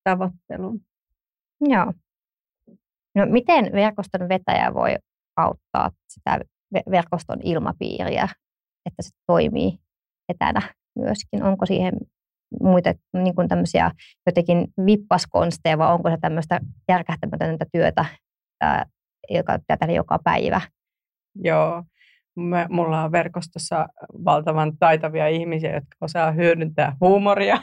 tavoitteluun. 0.05 0.81
Joo. 1.61 1.93
No 3.15 3.27
miten 3.27 3.73
verkoston 3.73 4.29
vetäjä 4.29 4.75
voi 4.75 4.97
auttaa 5.37 5.91
sitä 6.09 6.41
verkoston 6.91 7.39
ilmapiiriä, 7.43 8.29
että 8.87 9.03
se 9.03 9.11
toimii 9.27 9.79
etänä 10.29 10.75
myöskin? 10.99 11.43
Onko 11.43 11.67
siihen 11.67 11.93
muita 12.63 12.95
niin 13.13 13.35
kuin 13.35 13.49
tämmöisiä 13.49 13.91
jotenkin 14.27 14.69
vippaskonsteja 14.87 15.79
vai 15.79 15.93
onko 15.93 16.11
se 16.11 16.17
tämmöistä 16.21 16.61
järkähtämätöntä 16.89 17.67
työtä, 17.73 18.05
joka 19.31 19.59
tätä 19.67 19.93
joka 19.93 20.19
päivä? 20.25 20.61
Joo, 21.35 21.85
me, 22.37 22.67
mulla 22.71 23.03
on 23.03 23.13
verkostossa 23.13 23.89
valtavan 24.25 24.73
taitavia 24.79 25.29
ihmisiä, 25.29 25.75
jotka 25.75 25.97
osaa 26.01 26.33
hyödyntää 26.33 26.97
huumoria. 27.01 27.57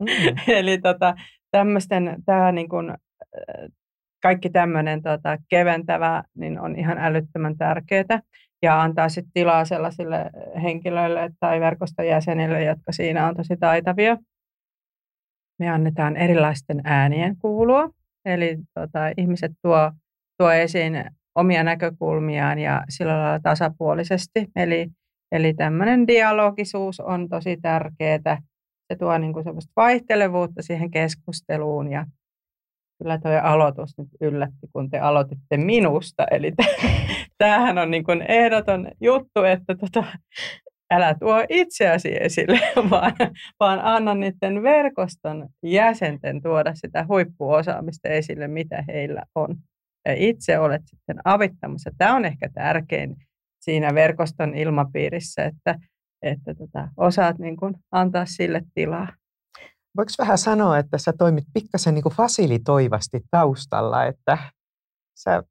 Mm. 0.00 0.06
Eli 0.58 0.78
tota, 0.78 1.14
tämmöisten, 1.50 2.16
tämä 2.26 2.52
niin 2.52 2.68
kuin, 2.68 2.94
kaikki 4.22 4.50
tämmöinen 4.50 5.02
tota, 5.02 5.38
keventävä 5.48 6.22
niin 6.34 6.60
on 6.60 6.76
ihan 6.76 6.98
älyttömän 6.98 7.56
tärkeää 7.56 8.20
ja 8.62 8.82
antaa 8.82 9.08
sitten 9.08 9.32
tilaa 9.32 9.64
sellaisille 9.64 10.30
henkilöille 10.62 11.30
tai 11.40 11.60
verkoston 11.60 12.06
jäsenille, 12.06 12.64
jotka 12.64 12.92
siinä 12.92 13.26
on 13.26 13.36
tosi 13.36 13.56
taitavia. 13.56 14.16
Me 15.58 15.68
annetaan 15.68 16.16
erilaisten 16.16 16.80
äänien 16.84 17.36
kuulua, 17.38 17.90
eli 18.24 18.58
tota, 18.74 19.00
ihmiset 19.16 19.52
tuo, 19.62 19.92
tuo 20.38 20.50
esiin 20.50 21.04
omia 21.34 21.64
näkökulmiaan 21.64 22.58
ja 22.58 22.84
sillä 22.88 23.18
lailla 23.18 23.40
tasapuolisesti. 23.40 24.46
Eli, 24.56 24.88
eli 25.32 25.54
tämmöinen 25.54 26.06
dialogisuus 26.06 27.00
on 27.00 27.28
tosi 27.28 27.56
tärkeää. 27.62 28.38
Se 28.92 28.98
tuo 28.98 29.18
niin 29.18 29.32
kuin 29.32 29.44
vaihtelevuutta 29.76 30.62
siihen 30.62 30.90
keskusteluun 30.90 31.90
ja 31.90 32.06
kyllä 32.98 33.18
tuo 33.18 33.30
aloitus 33.42 33.98
nyt 33.98 34.08
yllätti, 34.20 34.66
kun 34.72 34.90
te 34.90 34.98
aloititte 34.98 35.56
minusta. 35.56 36.26
Eli 36.30 36.52
tämähän 37.38 37.78
on 37.78 37.90
niin 37.90 38.04
kuin 38.04 38.22
ehdoton 38.28 38.88
juttu, 39.00 39.42
että 39.42 39.74
tota, 39.74 40.04
älä 40.94 41.14
tuo 41.20 41.44
itseäsi 41.48 42.16
esille, 42.20 42.60
vaan, 42.90 43.12
vaan 43.60 43.80
anna 43.82 44.14
niiden 44.14 44.62
verkoston 44.62 45.48
jäsenten 45.62 46.42
tuoda 46.42 46.74
sitä 46.74 47.04
huippuosaamista 47.08 48.08
esille, 48.08 48.48
mitä 48.48 48.84
heillä 48.88 49.22
on. 49.34 49.56
Ja 50.04 50.14
itse 50.16 50.58
olet 50.58 50.82
sitten 50.86 51.16
avittamassa. 51.24 51.90
Tämä 51.98 52.16
on 52.16 52.24
ehkä 52.24 52.48
tärkein 52.54 53.16
siinä 53.60 53.94
verkoston 53.94 54.54
ilmapiirissä, 54.54 55.44
että, 55.44 55.78
että 56.22 56.54
tota, 56.54 56.88
osaat 56.96 57.38
niin 57.38 57.56
kuin 57.56 57.74
antaa 57.92 58.26
sille 58.26 58.62
tilaa. 58.74 59.08
Voiko 59.96 60.10
vähän 60.18 60.38
sanoa, 60.38 60.78
että 60.78 60.98
sä 60.98 61.12
toimit 61.18 61.44
pikkasen 61.54 61.94
niin 61.94 62.02
kuin 62.02 62.14
fasilitoivasti 62.14 63.20
taustalla, 63.30 64.04
että 64.04 64.38
sä, 65.14 65.42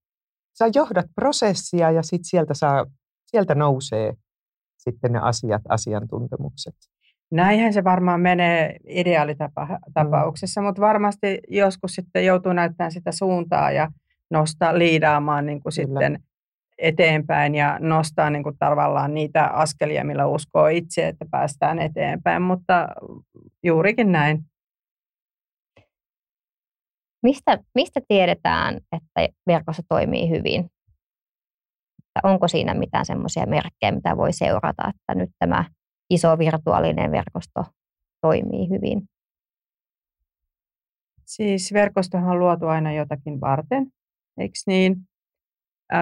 sä 0.58 0.66
johdat 0.76 1.06
prosessia 1.16 1.92
ja 1.92 2.04
sit 2.04 2.22
sieltä, 2.24 2.54
saa, 2.54 2.86
sieltä 3.26 3.56
nousee 3.56 4.14
sitten 4.84 5.12
ne 5.12 5.20
asiat, 5.20 5.62
asiantuntemukset. 5.70 6.76
Näinhän 7.32 7.74
se 7.74 7.84
varmaan 7.84 8.22
menee 8.22 8.76
ideaalitapauksessa, 8.88 10.62
mm. 10.62 10.66
mutta 10.66 10.82
varmasti 10.82 11.40
joskus 11.48 11.92
sitten 11.92 12.26
joutuu 12.26 12.54
näyttämään 12.54 12.92
sitä 12.92 13.12
suuntaa 13.12 13.72
ja 13.72 13.92
nostaa 14.32 14.78
liidaamaan 14.78 15.46
niin 15.46 15.62
kuin 15.62 15.74
sitten 15.74 16.24
eteenpäin 16.78 17.56
ja 17.56 17.78
nostaa 17.82 18.30
niin 18.30 18.44
kuin 18.44 18.58
tavallaan 18.60 19.14
niitä 19.14 19.46
askelia, 19.46 20.04
millä 20.04 20.28
uskoo 20.28 20.68
itse, 20.68 21.08
että 21.08 21.26
päästään 21.32 21.80
eteenpäin, 21.80 22.42
mutta 22.42 22.88
juurikin 23.64 24.12
näin. 24.12 24.44
Mistä, 27.24 27.60
mistä 27.76 28.02
tiedetään, 28.08 28.78
että 28.92 29.28
verkossa 29.48 29.84
toimii 29.88 30.30
hyvin? 30.30 30.73
Onko 32.24 32.48
siinä 32.48 32.74
mitään 32.74 33.06
semmoisia 33.06 33.46
merkkejä, 33.46 33.92
mitä 33.92 34.18
voi 34.18 34.34
seurata, 34.34 34.90
että 34.90 35.16
nyt 35.16 35.30
tämä 35.40 35.66
iso 36.10 36.38
virtuaalinen 36.38 37.12
verkosto 37.12 37.66
toimii 38.22 38.70
hyvin? 38.70 39.02
Siis 41.26 41.74
verkostohan 41.74 42.30
on 42.30 42.40
luotu 42.40 42.68
aina 42.68 42.94
jotakin 42.94 43.42
varten, 43.42 43.88
eikö 44.38 44.54
niin? 44.68 44.96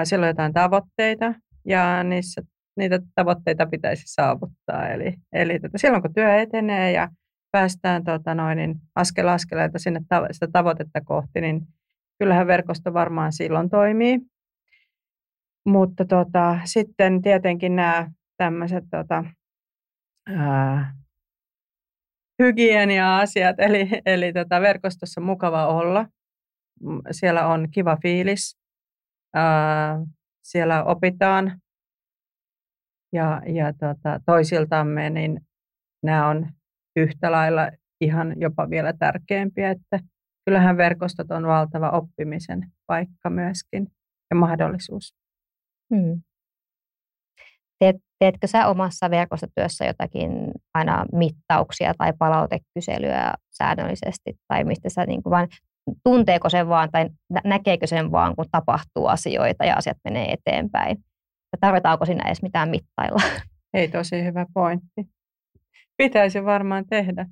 Siellä 0.04 0.24
on 0.24 0.28
jotain 0.28 0.54
tavoitteita 0.54 1.34
ja 1.66 2.04
niissä, 2.04 2.42
niitä 2.78 3.00
tavoitteita 3.16 3.66
pitäisi 3.66 4.04
saavuttaa. 4.06 4.90
Eli, 4.90 5.16
eli 5.34 5.60
tota, 5.60 5.78
silloin 5.78 6.02
kun 6.02 6.14
työ 6.14 6.36
etenee 6.36 6.92
ja 6.92 7.10
päästään 7.52 8.04
tota 8.04 8.36
noin, 8.36 8.58
niin 8.58 8.76
askel 8.96 9.28
askeleelta 9.28 9.80
sinne 9.80 10.00
sitä 10.32 10.48
tavoitetta 10.54 11.02
kohti, 11.02 11.42
niin 11.42 11.68
kyllähän 12.20 12.48
verkosto 12.48 12.94
varmaan 12.94 13.34
silloin 13.34 13.70
toimii. 13.70 14.31
Mutta 15.66 16.06
tota, 16.06 16.60
sitten 16.64 17.22
tietenkin 17.22 17.76
nämä 17.76 18.12
tämmöiset 18.38 18.84
tota, 18.92 19.24
hygienia-asiat, 22.44 23.56
eli, 23.60 23.90
eli 24.06 24.34
tota, 24.34 24.62
verkostossa 24.62 25.22
mukava 25.22 25.68
olla. 25.68 26.06
Siellä 27.12 27.48
on 27.48 27.68
kiva 27.72 27.98
fiilis, 28.02 28.58
ää, 29.36 30.00
siellä 30.44 30.84
opitaan 30.84 31.62
ja, 33.14 33.42
ja 33.46 33.74
tota, 33.74 34.20
toisiltamme, 34.26 35.10
niin 35.10 35.42
nämä 36.04 36.28
on 36.28 36.48
yhtä 36.96 37.32
lailla 37.32 37.72
ihan 38.02 38.42
jopa 38.42 38.70
vielä 38.70 38.94
tärkeämpiä, 38.94 39.72
että 39.72 40.00
kyllähän 40.46 40.78
verkostot 40.78 41.32
on 41.32 41.48
valtava 41.48 41.90
oppimisen 41.90 42.72
paikka 42.88 43.30
myöskin 43.30 43.88
ja 44.30 44.36
mahdollisuus. 44.36 45.21
Hmm. 45.96 46.22
Teet, 47.80 47.96
teetkö 48.20 48.48
sä 48.48 48.68
omassa 48.68 49.10
verkostotyössä 49.10 49.86
jotakin 49.86 50.32
aina 50.74 51.06
mittauksia 51.12 51.94
tai 51.98 52.14
palautekyselyä 52.20 53.34
säännöllisesti, 53.50 54.34
tai 54.48 54.64
mistä 54.64 54.90
sä 54.90 55.06
niin 55.06 55.24
kuin 55.24 55.32
vaan, 55.32 55.48
tunteeko 56.04 56.50
sen 56.50 56.68
vaan 56.68 56.90
tai 56.92 57.10
näkeekö 57.44 57.88
sen 57.88 58.12
vaan, 58.12 58.36
kun 58.36 58.46
tapahtuu 58.52 59.08
asioita 59.08 59.66
ja 59.66 59.76
asiat 59.76 59.98
menee 60.04 60.32
eteenpäin? 60.32 60.98
Ja 61.52 61.58
tarvitaanko 61.60 62.06
siinä 62.06 62.28
edes 62.28 62.42
mitään 62.42 62.70
mittailla? 62.70 63.22
Ei 63.74 63.88
tosi 63.88 64.24
hyvä 64.24 64.46
pointti. 64.54 65.08
Pitäisi 65.98 66.46
varmaan 66.46 66.86
tehdä. 66.90 67.26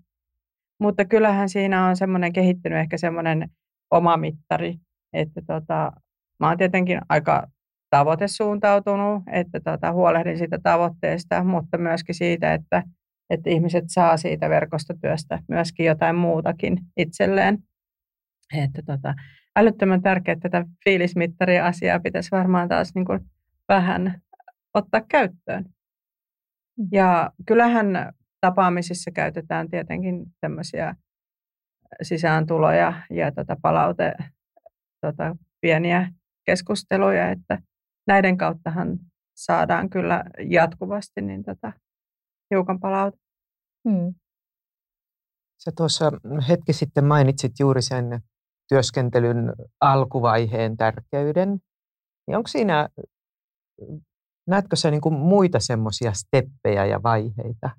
Mutta 0.81 1.05
kyllähän 1.05 1.49
siinä 1.49 1.85
on 1.85 1.95
semmoinen 1.95 2.33
kehittynyt 2.33 2.79
ehkä 2.79 2.97
semmoinen 2.97 3.49
oma 3.91 4.17
mittari, 4.17 4.75
että 5.13 5.41
tota, 5.47 5.91
mä 6.39 6.47
oon 6.47 6.57
tietenkin 6.57 7.01
aika 7.09 7.47
tavoitesuuntautunut, 7.89 9.23
että 9.31 9.59
tota, 9.59 9.91
huolehdin 9.91 10.37
siitä 10.37 10.59
tavoitteesta, 10.63 11.43
mutta 11.43 11.77
myöskin 11.77 12.15
siitä, 12.15 12.53
että, 12.53 12.83
että 13.29 13.49
ihmiset 13.49 13.83
saa 13.87 14.17
siitä 14.17 14.49
verkostotyöstä 14.49 15.39
myöskin 15.47 15.85
jotain 15.85 16.15
muutakin 16.15 16.79
itselleen. 16.97 17.57
Että 18.57 18.81
tota, 18.85 19.13
älyttömän 19.55 20.01
tärkeää, 20.01 20.33
että 20.33 20.49
tätä 20.49 20.69
fiilismittaria 20.83 21.65
asiaa 21.65 21.99
pitäisi 21.99 22.31
varmaan 22.31 22.69
taas 22.69 22.91
niin 22.95 23.05
kuin 23.05 23.19
vähän 23.69 24.21
ottaa 24.73 25.01
käyttöön. 25.01 25.65
Mm. 26.77 26.87
Ja 26.91 27.31
kyllähän 27.45 28.13
tapaamisissa 28.41 29.11
käytetään 29.11 29.69
tietenkin 29.69 30.25
tämmöisiä 30.41 30.95
sisääntuloja 32.01 32.93
ja 33.09 33.31
tota 33.31 33.57
palaute, 33.61 34.13
tota 35.01 35.35
pieniä 35.61 36.11
keskusteluja, 36.45 37.29
että 37.29 37.57
näiden 38.09 38.37
kauttahan 38.37 38.99
saadaan 39.35 39.89
kyllä 39.89 40.23
jatkuvasti 40.49 41.21
niin 41.21 41.43
tota, 41.43 41.73
hiukan 42.53 42.79
palautetta. 42.79 43.25
Hmm. 43.89 44.13
Sä 45.63 45.71
tuossa 45.77 46.11
hetki 46.49 46.73
sitten 46.73 47.05
mainitsit 47.05 47.51
juuri 47.59 47.81
sen 47.81 48.21
työskentelyn 48.69 49.53
alkuvaiheen 49.81 50.77
tärkeyden. 50.77 51.49
Niin 52.27 52.37
onko 52.37 52.47
siinä, 52.47 52.89
näetkö 54.47 54.75
sä 54.75 54.91
niin 54.91 55.01
kuin 55.01 55.15
muita 55.15 55.59
semmoisia 55.59 56.13
steppejä 56.13 56.85
ja 56.85 57.03
vaiheita 57.03 57.69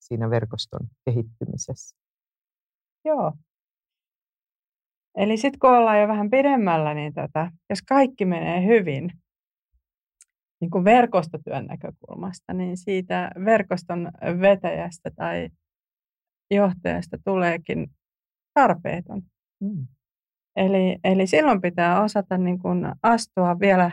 siinä 0.00 0.30
verkoston 0.30 0.80
kehittymisessä? 1.04 1.96
Joo. 3.04 3.32
Eli 5.16 5.36
sitten 5.36 5.58
kun 5.58 5.70
ollaan 5.70 6.00
jo 6.00 6.08
vähän 6.08 6.30
pidemmällä, 6.30 6.94
niin 6.94 7.14
tota, 7.14 7.50
jos 7.70 7.82
kaikki 7.88 8.24
menee 8.24 8.66
hyvin, 8.66 9.10
niin 10.60 10.70
kuin 10.70 10.84
verkostotyön 10.84 11.66
näkökulmasta, 11.66 12.52
niin 12.52 12.76
siitä 12.76 13.30
verkoston 13.44 14.10
vetäjästä 14.40 15.10
tai 15.16 15.48
johtajasta 16.50 17.18
tuleekin 17.24 17.90
tarpeeton. 18.54 19.22
Mm. 19.60 19.86
Eli, 20.56 20.98
eli 21.04 21.26
silloin 21.26 21.60
pitää 21.60 22.02
osata 22.02 22.38
niin 22.38 22.58
kuin 22.58 22.86
astua 23.02 23.60
vielä 23.60 23.90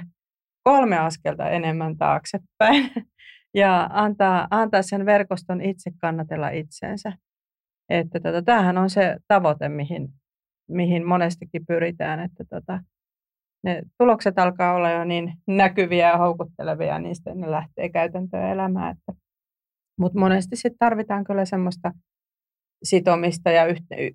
kolme 0.63 0.97
askelta 0.97 1.49
enemmän 1.49 1.97
taaksepäin 1.97 2.91
ja 3.53 3.89
antaa, 3.93 4.47
antaa 4.51 4.81
sen 4.81 5.05
verkoston 5.05 5.61
itse 5.61 5.91
kannatella 6.01 6.49
itseensä. 6.49 7.13
Että 7.89 8.19
tota, 8.19 8.41
tämähän 8.41 8.77
on 8.77 8.89
se 8.89 9.17
tavoite, 9.27 9.69
mihin, 9.69 10.09
mihin 10.69 11.07
monestikin 11.07 11.65
pyritään, 11.65 12.19
että 12.19 12.43
tota, 12.49 12.79
ne 13.65 13.81
tulokset 13.97 14.39
alkaa 14.39 14.73
olla 14.73 14.91
jo 14.91 15.03
niin 15.03 15.33
näkyviä 15.47 16.09
ja 16.09 16.17
houkuttelevia, 16.17 16.99
niin 16.99 17.15
sitten 17.15 17.39
ne 17.39 17.51
lähtee 17.51 17.89
käytäntöön 17.89 18.51
elämään. 18.51 18.95
Mutta 19.99 20.19
monesti 20.19 20.55
sitten 20.55 20.77
tarvitaan 20.79 21.23
kyllä 21.23 21.45
semmoista 21.45 21.91
sitomista 22.83 23.51
ja 23.51 23.63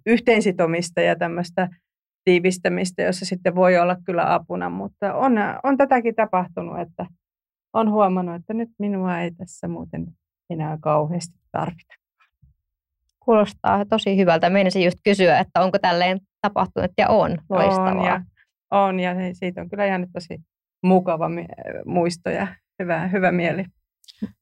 yhteensitomista 0.07 1.01
ja 1.01 1.17
tämmöistä 1.17 1.69
tiivistämistä, 2.25 3.03
jossa 3.03 3.25
sitten 3.25 3.55
voi 3.55 3.79
olla 3.79 3.97
kyllä 4.05 4.35
apuna, 4.35 4.71
mutta 4.71 5.15
on, 5.15 5.33
on 5.63 5.77
tätäkin 5.77 6.15
tapahtunut, 6.15 6.81
että 6.81 7.07
on 7.73 7.91
huomannut, 7.91 8.35
että 8.35 8.55
nyt 8.55 8.69
minua 8.79 9.19
ei 9.19 9.31
tässä 9.31 9.69
muuten 9.69 10.07
enää 10.51 10.79
kauheasti 10.81 11.39
tarvita. 11.53 11.95
Kuulostaa 13.21 13.85
tosi 13.85 14.17
hyvältä. 14.17 14.51
Meinasin 14.51 14.85
just 14.85 14.99
kysyä, 15.05 15.39
että 15.39 15.61
onko 15.61 15.79
tälleen 15.79 16.21
tapahtunut 16.41 16.91
ja 16.99 17.09
on 17.09 17.39
loistavaa. 17.49 17.91
On 17.93 18.05
ja, 18.05 18.23
on 18.71 19.01
ja 19.01 19.15
siitä 19.33 19.61
on 19.61 19.69
kyllä 19.69 19.87
jäänyt 19.87 20.11
tosi 20.13 20.39
mukava 20.83 21.31
muisto 21.87 22.31
ja 22.31 22.47
hyvä, 22.83 23.09
hyvä 23.09 23.33
mieli. 23.33 23.65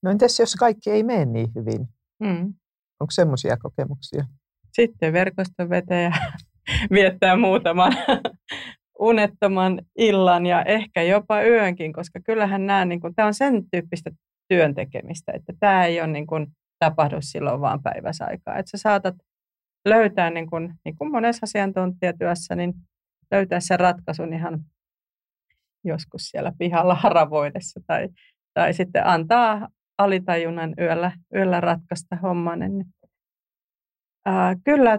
No 0.03 0.11
entäs 0.11 0.41
jos 0.41 0.55
kaikki 0.55 0.91
ei 0.91 1.03
mene 1.03 1.25
niin 1.25 1.49
hyvin? 1.55 1.89
Mm. 2.21 2.55
Onko 3.01 3.11
semmoisia 3.11 3.57
kokemuksia? 3.57 4.25
Sitten 4.73 5.13
verkoston 5.13 5.71
vetäjä 5.71 6.13
viettää 6.95 7.37
muutaman 7.37 7.93
unettoman 8.99 9.83
illan 9.99 10.47
ja 10.47 10.63
ehkä 10.63 11.03
jopa 11.03 11.43
yönkin, 11.43 11.93
koska 11.93 12.21
kyllähän 12.27 12.67
nämä, 12.67 12.85
niin 12.85 13.01
kuin, 13.01 13.15
tämä 13.15 13.27
on 13.27 13.35
sen 13.35 13.65
tyyppistä 13.71 14.11
työn 14.49 14.75
tekemistä, 14.75 15.33
että 15.33 15.53
tämä 15.61 15.85
ei 15.85 16.01
ole 16.01 16.09
niin 16.09 16.27
kuin, 16.27 16.47
tapahdu 16.79 17.17
silloin 17.21 17.61
vaan 17.61 17.83
päiväsaikaa. 17.83 18.57
Että 18.57 18.71
sä 18.71 18.79
saatat 18.79 19.15
löytää, 19.85 20.31
niin 20.31 20.51
kuin, 20.51 20.75
niin 20.85 20.97
kuin 20.97 21.11
monessa 21.11 21.45
asiantuntijatyössä, 21.45 22.55
niin 22.55 22.75
löytää 23.31 23.61
sen 23.61 23.81
ratkaisun 23.81 24.33
ihan 24.33 24.61
joskus 25.85 26.23
siellä 26.23 26.53
pihalla 26.59 26.95
haravoidessa 27.05 27.81
tai, 27.87 28.09
tai 28.55 28.73
sitten 28.73 29.07
antaa 29.07 29.69
alitajunnan 29.99 30.75
yöllä, 30.81 31.13
yöllä 31.35 31.61
ratkaista 31.61 32.17
homman. 32.17 32.59
Niin, 32.59 32.85
ää, 34.27 34.55
kyllä, 34.65 34.99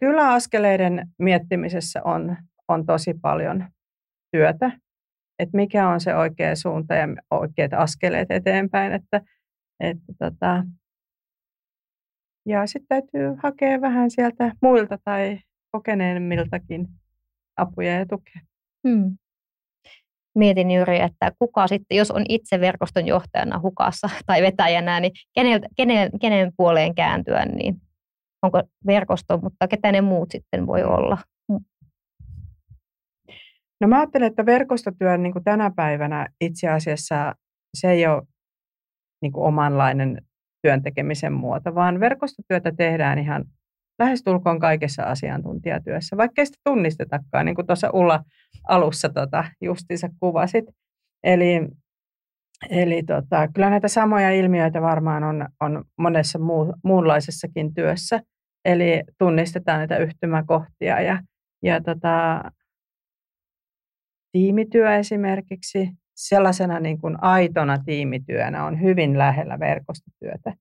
kyllä 0.00 0.28
askeleiden 0.32 1.08
miettimisessä 1.18 2.00
on, 2.04 2.36
on 2.68 2.86
tosi 2.86 3.14
paljon 3.22 3.68
työtä, 4.32 4.70
että 5.38 5.56
mikä 5.56 5.88
on 5.88 6.00
se 6.00 6.14
oikea 6.14 6.56
suunta 6.56 6.94
ja 6.94 7.06
oikeat 7.30 7.72
askeleet 7.72 8.30
eteenpäin. 8.30 8.92
Että, 8.92 9.20
että 9.80 10.12
tota, 10.18 10.64
ja 12.46 12.66
sitten 12.66 12.86
täytyy 12.88 13.36
hakea 13.42 13.80
vähän 13.80 14.10
sieltä 14.10 14.52
muilta 14.62 14.98
tai 15.04 15.38
kokeneemmiltakin 15.72 16.88
apuja 17.60 17.98
ja 17.98 18.06
tukea. 18.06 18.40
Hmm. 18.88 19.16
Mietin 20.34 20.70
juuri, 20.70 21.00
että 21.00 21.32
kuka 21.38 21.66
sitten, 21.66 21.98
jos 21.98 22.10
on 22.10 22.24
itse 22.28 22.60
verkoston 22.60 23.06
johtajana 23.06 23.60
hukassa 23.60 24.10
tai 24.26 24.42
vetäjänä, 24.42 25.00
niin 25.00 25.12
kenen, 25.34 25.60
kenen, 25.76 26.10
kenen 26.20 26.52
puoleen 26.56 26.94
kääntyä, 26.94 27.44
niin 27.44 27.80
onko 28.42 28.62
verkosto, 28.86 29.38
mutta 29.38 29.68
ketä 29.68 29.92
ne 29.92 30.00
muut 30.00 30.30
sitten 30.30 30.66
voi 30.66 30.84
olla? 30.84 31.18
No 33.80 33.88
mä 33.88 33.98
ajattelen, 33.98 34.28
että 34.28 34.46
verkostotyö 34.46 35.18
niin 35.18 35.32
kuin 35.32 35.44
tänä 35.44 35.70
päivänä 35.76 36.28
itse 36.40 36.68
asiassa 36.68 37.34
se 37.74 37.90
ei 37.90 38.06
ole 38.06 38.22
niin 39.22 39.32
kuin 39.32 39.46
omanlainen 39.46 40.22
työntekemisen 40.62 41.32
muoto, 41.32 41.74
vaan 41.74 42.00
verkostotyötä 42.00 42.72
tehdään 42.76 43.18
ihan 43.18 43.44
lähestulkoon 44.00 44.58
kaikessa 44.58 45.02
asiantuntijatyössä, 45.02 46.16
vaikka 46.16 46.44
sitä 46.44 46.58
tunnistetakaan, 46.64 47.46
niin 47.46 47.54
kuin 47.54 47.66
tuossa 47.66 47.90
Ulla 47.90 48.24
alussa 48.68 49.08
tota, 49.08 49.44
justiinsa 49.60 50.08
kuvasit. 50.20 50.64
Eli, 51.24 51.68
eli 52.70 53.02
tota, 53.02 53.48
kyllä 53.54 53.70
näitä 53.70 53.88
samoja 53.88 54.30
ilmiöitä 54.30 54.82
varmaan 54.82 55.24
on, 55.24 55.48
on 55.60 55.84
monessa 55.98 56.38
muu, 56.38 56.74
muunlaisessakin 56.84 57.74
työssä. 57.74 58.20
Eli 58.64 59.02
tunnistetaan 59.18 59.78
näitä 59.78 59.96
yhtymäkohtia 59.96 61.00
ja, 61.00 61.22
ja 61.62 61.80
tota, 61.80 62.42
tiimityö 64.32 64.96
esimerkiksi 64.96 65.90
sellaisena 66.16 66.80
niin 66.80 67.00
kuin 67.00 67.22
aitona 67.22 67.78
tiimityönä 67.84 68.64
on 68.64 68.80
hyvin 68.80 69.18
lähellä 69.18 69.58
verkostotyötä. 69.58 70.54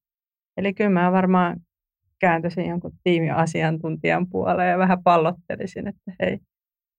Eli 0.57 0.73
kyllä 0.73 0.89
mä 0.89 1.11
varmaan 1.11 1.57
kääntäisin 2.19 2.69
jonkun 2.69 2.93
tiimiasiantuntijan 3.03 4.27
puoleen 4.29 4.71
ja 4.71 4.77
vähän 4.77 5.03
pallottelisin, 5.03 5.87
että 5.87 6.11
hei, 6.19 6.39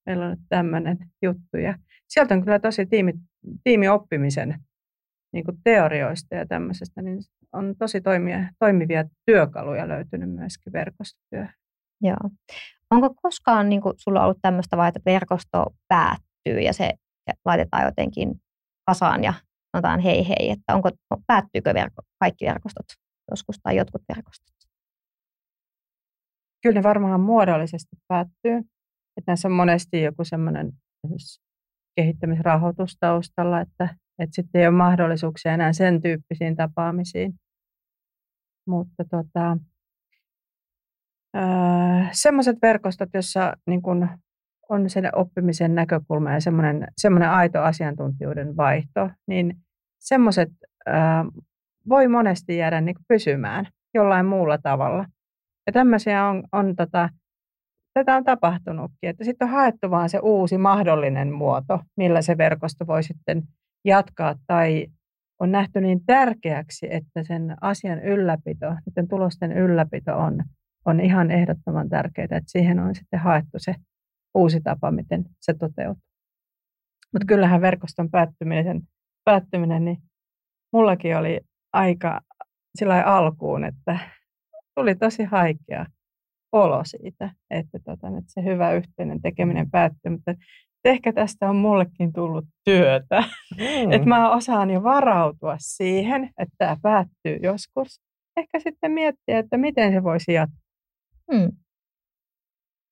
meillä 0.06 0.24
on 0.24 0.30
nyt 0.30 0.46
tämmöinen 0.48 0.98
juttu. 1.22 1.56
Ja 1.56 1.74
sieltä 2.08 2.34
on 2.34 2.44
kyllä 2.44 2.58
tosi 2.58 2.86
tiimi, 2.86 3.12
tiimioppimisen 3.64 4.54
niin 5.32 5.44
kuin 5.44 5.56
teorioista 5.64 6.34
ja 6.34 6.46
tämmöisestä, 6.46 7.02
niin 7.02 7.18
on 7.52 7.74
tosi 7.78 8.00
toimia, 8.00 8.38
toimivia 8.58 9.04
työkaluja 9.26 9.88
löytynyt 9.88 10.30
myöskin 10.30 10.72
verkostotyöhön. 10.72 11.54
Joo. 12.02 12.30
Onko 12.90 13.14
koskaan 13.22 13.68
niin 13.68 13.80
kuin, 13.80 13.94
sulla 13.96 14.24
ollut 14.24 14.38
tämmöistä 14.42 14.76
vai, 14.76 14.88
että 14.88 15.00
verkosto 15.06 15.66
päättyy 15.88 16.60
ja 16.60 16.72
se 16.72 16.92
laitetaan 17.44 17.84
jotenkin 17.84 18.40
kasaan 18.86 19.24
ja 19.24 19.34
sanotaan 19.72 20.00
hei 20.00 20.28
hei, 20.28 20.50
että 20.50 20.74
onko, 20.74 20.90
päättyykö 21.26 21.74
verko, 21.74 22.02
kaikki 22.20 22.46
verkostot 22.46 22.86
joskus 23.30 23.56
tai 23.62 23.76
jotkut 23.76 24.02
verkostot? 24.16 24.59
Kyllä 26.62 26.74
ne 26.74 26.82
varmaan 26.82 27.20
muodollisesti 27.20 27.96
päättyy. 28.08 28.56
Että 29.16 29.26
näissä 29.26 29.48
on 29.48 29.52
monesti 29.52 30.02
joku 30.02 30.24
semmoinen 30.24 30.72
kehittämisrahoitus 31.96 32.96
taustalla, 33.00 33.60
että, 33.60 33.84
että 34.18 34.34
sitten 34.34 34.60
ei 34.60 34.66
ole 34.66 34.76
mahdollisuuksia 34.76 35.54
enää 35.54 35.72
sen 35.72 36.02
tyyppisiin 36.02 36.56
tapaamisiin. 36.56 37.34
Mutta 38.68 39.04
tota, 39.10 39.58
öö, 41.36 41.42
semmoiset 42.12 42.56
verkostot, 42.62 43.08
joissa 43.14 43.52
niin 43.66 43.82
on 44.68 44.90
sen 44.90 45.16
oppimisen 45.16 45.74
näkökulma 45.74 46.32
ja 46.32 46.40
semmoinen, 46.40 46.86
semmoinen 46.96 47.30
aito 47.30 47.62
asiantuntijuuden 47.62 48.56
vaihto, 48.56 49.10
niin 49.26 49.56
semmoiset 49.98 50.48
öö, 50.88 50.94
voi 51.88 52.08
monesti 52.08 52.56
jäädä 52.56 52.80
niin 52.80 52.96
pysymään 53.08 53.66
jollain 53.94 54.26
muulla 54.26 54.58
tavalla. 54.58 55.04
Ja 55.66 55.72
tämmöisiä 55.72 56.26
on, 56.26 56.44
on 56.52 56.76
tota, 56.76 57.08
tätä 57.94 58.16
on 58.16 58.24
tapahtunutkin, 58.24 59.10
että 59.10 59.24
sitten 59.24 59.48
on 59.48 59.54
haettu 59.54 59.90
vaan 59.90 60.08
se 60.08 60.18
uusi 60.18 60.58
mahdollinen 60.58 61.32
muoto, 61.32 61.80
millä 61.96 62.22
se 62.22 62.38
verkosto 62.38 62.86
voi 62.86 63.02
sitten 63.02 63.42
jatkaa 63.84 64.34
tai 64.46 64.86
on 65.40 65.52
nähty 65.52 65.80
niin 65.80 66.04
tärkeäksi, 66.06 66.86
että 66.90 67.22
sen 67.22 67.56
asian 67.60 68.02
ylläpito, 68.02 68.74
niiden 68.86 69.08
tulosten 69.08 69.52
ylläpito 69.52 70.18
on, 70.18 70.44
on 70.84 71.00
ihan 71.00 71.30
ehdottoman 71.30 71.88
tärkeää, 71.88 72.24
että 72.24 72.42
siihen 72.46 72.78
on 72.78 72.94
sitten 72.94 73.20
haettu 73.20 73.58
se 73.58 73.74
uusi 74.34 74.60
tapa, 74.60 74.90
miten 74.90 75.24
se 75.40 75.54
toteutuu. 75.54 76.02
Mutta 77.12 77.26
kyllähän 77.26 77.60
verkoston 77.60 78.10
päättyminen, 78.10 78.82
päättyminen, 79.24 79.84
niin 79.84 79.98
mullakin 80.72 81.16
oli 81.16 81.40
aika 81.72 82.20
sillä 82.78 83.02
alkuun, 83.02 83.64
että 83.64 83.98
tuli 84.80 84.94
tosi 84.94 85.24
haikea 85.24 85.86
olo 86.52 86.82
siitä, 86.84 87.30
että, 87.50 87.78
tota, 87.84 88.06
että 88.06 88.32
se 88.32 88.44
hyvä 88.44 88.72
yhteinen 88.72 89.22
tekeminen 89.22 89.70
päättyy, 89.70 90.10
mutta 90.10 90.34
ehkä 90.84 91.12
tästä 91.12 91.50
on 91.50 91.56
mullekin 91.56 92.12
tullut 92.12 92.44
työtä, 92.64 93.20
mm. 93.58 93.92
että 93.92 94.08
mä 94.08 94.30
osaan 94.30 94.70
jo 94.70 94.82
varautua 94.82 95.56
siihen, 95.58 96.24
että 96.24 96.54
tämä 96.58 96.76
päättyy 96.82 97.38
joskus. 97.42 98.00
Ehkä 98.36 98.60
sitten 98.60 98.92
miettiä, 98.92 99.38
että 99.38 99.56
miten 99.56 99.92
se 99.92 100.02
voisi 100.02 100.32
jatkuu. 100.32 100.60
Mm. 101.32 101.50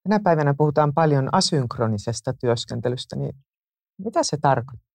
Tänä 0.03 0.21
päivänä 0.25 0.55
puhutaan 0.59 0.95
paljon 0.95 1.29
asynkronisesta 1.33 2.33
työskentelystä, 2.41 3.17
niin 3.17 3.33
mitä 4.05 4.23
se 4.23 4.37
tarkoittaa? 4.43 4.89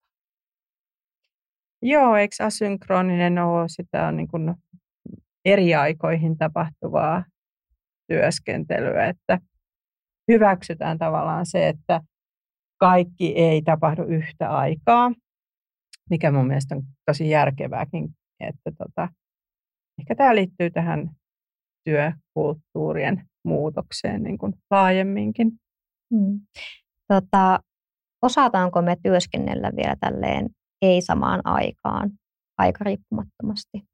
Joo, 1.82 2.16
eikö 2.16 2.36
asynkroninen 2.40 3.38
ole 3.38 3.66
sitä 3.70 4.08
on 4.08 4.18
niin 4.18 4.28
kuin 4.28 4.56
eri 5.46 5.76
aikoihin 5.76 6.38
tapahtuvaa 6.38 7.24
työskentelyä, 8.08 9.06
että 9.06 9.40
hyväksytään 10.32 10.98
tavallaan 10.98 11.46
se, 11.46 11.68
että 11.68 12.02
kaikki 12.80 13.34
ei 13.36 13.62
tapahdu 13.62 14.04
yhtä 14.04 14.50
aikaa, 14.50 15.12
mikä 16.10 16.32
mun 16.32 16.48
mielestä 16.48 16.76
on 16.76 16.84
tosi 17.06 17.30
järkevääkin, 17.30 18.10
että 18.40 18.72
tota, 18.78 19.10
ehkä 20.00 20.16
tämä 20.16 20.36
liittyy 20.36 20.70
tähän 20.70 21.10
työkulttuurien 21.86 23.26
muutokseen 23.46 24.24
niin 24.24 24.38
kuin 24.38 24.54
laajemminkin. 24.72 25.52
Hmm. 26.16 26.40
Tota, 27.08 27.60
osataanko 28.22 28.82
me 28.82 28.98
työskennellä 29.04 29.72
vielä 29.76 29.96
tälleen 30.00 30.50
ei 30.82 31.02
samaan 31.02 31.42
aikaan, 31.44 32.12
aika 32.58 32.84
riippumattomasti? 32.84 33.93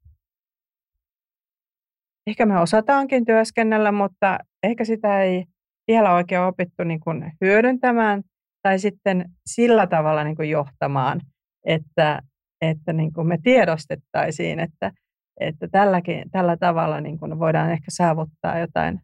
Ehkä 2.30 2.46
me 2.46 2.60
osataankin 2.60 3.24
työskennellä, 3.24 3.92
mutta 3.92 4.38
ehkä 4.62 4.84
sitä 4.84 5.22
ei 5.22 5.44
vielä 5.88 6.14
oikein 6.14 6.40
opittu 6.40 6.84
niin 6.84 7.00
kuin 7.00 7.32
hyödyntämään 7.40 8.22
tai 8.62 8.78
sitten 8.78 9.24
sillä 9.46 9.86
tavalla 9.86 10.24
niin 10.24 10.36
kuin 10.36 10.50
johtamaan, 10.50 11.20
että, 11.66 12.22
että 12.60 12.92
niin 12.92 13.12
kuin 13.12 13.26
me 13.26 13.38
tiedostettaisiin, 13.42 14.60
että, 14.60 14.92
että 15.40 15.68
tälläkin, 15.72 16.30
tällä 16.30 16.56
tavalla 16.56 17.00
niin 17.00 17.18
kuin 17.18 17.38
voidaan 17.38 17.70
ehkä 17.70 17.86
saavuttaa 17.88 18.58
jotain 18.58 19.00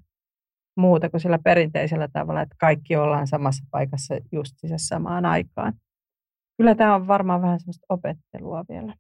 muuta 0.77 1.11
kuin 1.11 1.21
sillä 1.21 1.39
perinteisellä 1.45 2.09
tavalla, 2.13 2.43
että 2.43 2.57
kaikki 2.59 2.97
ollaan 2.97 3.27
samassa 3.27 3.65
paikassa 3.71 4.15
just 4.33 4.55
samaan 4.77 5.27
aikaan. 5.27 5.73
Kyllä 6.57 6.75
tämä 6.75 6.95
on 6.95 7.07
varmaan 7.07 7.43
vähän 7.43 7.61
semmoista 7.61 7.87
opettelua 7.89 8.65
vielä. 8.69 8.95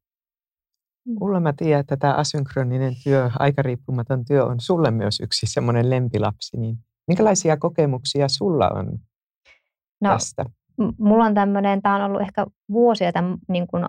Mm. 1.06 1.16
Ulla, 1.20 1.40
mä 1.40 1.52
tiedän, 1.52 1.80
että 1.80 1.96
tämä 1.96 2.14
asynkroninen 2.14 2.94
työ, 3.04 3.30
aikariippumaton 3.38 4.24
työ 4.24 4.44
on 4.44 4.60
sulle 4.60 4.90
myös 4.90 5.20
yksi 5.20 5.46
semmoinen 5.46 5.90
lempilapsi. 5.90 6.56
Niin 6.56 6.76
minkälaisia 7.08 7.56
kokemuksia 7.56 8.28
sulla 8.28 8.68
on 8.68 8.98
no, 10.00 10.10
tästä? 10.10 10.44
Mulla 10.98 11.24
on 11.24 11.34
tämmöinen, 11.34 11.82
tämä 11.82 11.94
on 11.94 12.02
ollut 12.02 12.20
ehkä 12.20 12.46
vuosia 12.72 13.12
tämän 13.12 13.36
niin 13.48 13.66
kuin, 13.66 13.84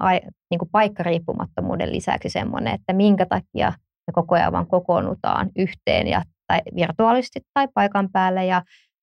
niin 0.50 0.60
kuin 0.60 0.70
paikkariippumattomuuden 0.72 1.92
lisäksi 1.92 2.30
semmoinen, 2.30 2.74
että 2.74 2.94
minkä 2.94 3.26
takia 3.26 3.74
me 4.08 4.14
koko 4.14 4.36
ajan 4.36 4.52
vaan 4.52 4.68
kokoonnutaan 4.68 5.50
yhteen 5.56 6.08
ja, 6.08 6.24
tai 6.48 6.62
virtuaalisesti 6.76 7.42
tai 7.54 7.68
paikan 7.74 8.10
päälle 8.12 8.46
ja 8.46 8.62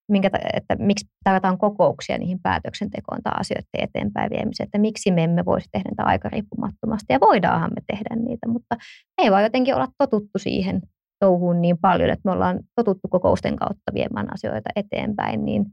minkä, 0.09 0.31
että 0.53 0.77
miksi 0.79 1.07
tarvitaan 1.25 1.59
kokouksia 1.59 2.19
niihin 2.19 2.39
päätöksentekoon 2.43 3.23
tai 3.23 3.33
asioiden 3.37 3.65
eteenpäin 3.79 4.31
viemiseen, 4.31 4.65
että 4.65 4.79
miksi 4.79 5.11
me 5.11 5.25
emme 5.25 5.45
voisi 5.45 5.69
tehdä 5.73 5.91
niitä 5.91 6.05
aika 6.05 6.29
riippumattomasti. 6.29 7.13
Ja 7.13 7.21
voidaanhan 7.21 7.71
me 7.75 7.83
tehdä 7.87 8.17
niitä, 8.17 8.49
mutta 8.49 8.77
ei 9.19 9.31
vaan 9.31 9.43
jotenkin 9.43 9.75
olla 9.75 9.89
totuttu 9.99 10.39
siihen 10.39 10.81
touhuun 11.21 11.63
niin 11.63 11.79
paljon, 11.79 12.11
että 12.11 12.23
me 12.25 12.31
ollaan 12.31 12.61
totuttu 12.77 13.09
kokousten 13.09 13.57
kautta 13.57 13.95
viemään 13.95 14.35
asioita 14.35 14.71
eteenpäin, 14.77 15.45
niin 15.45 15.65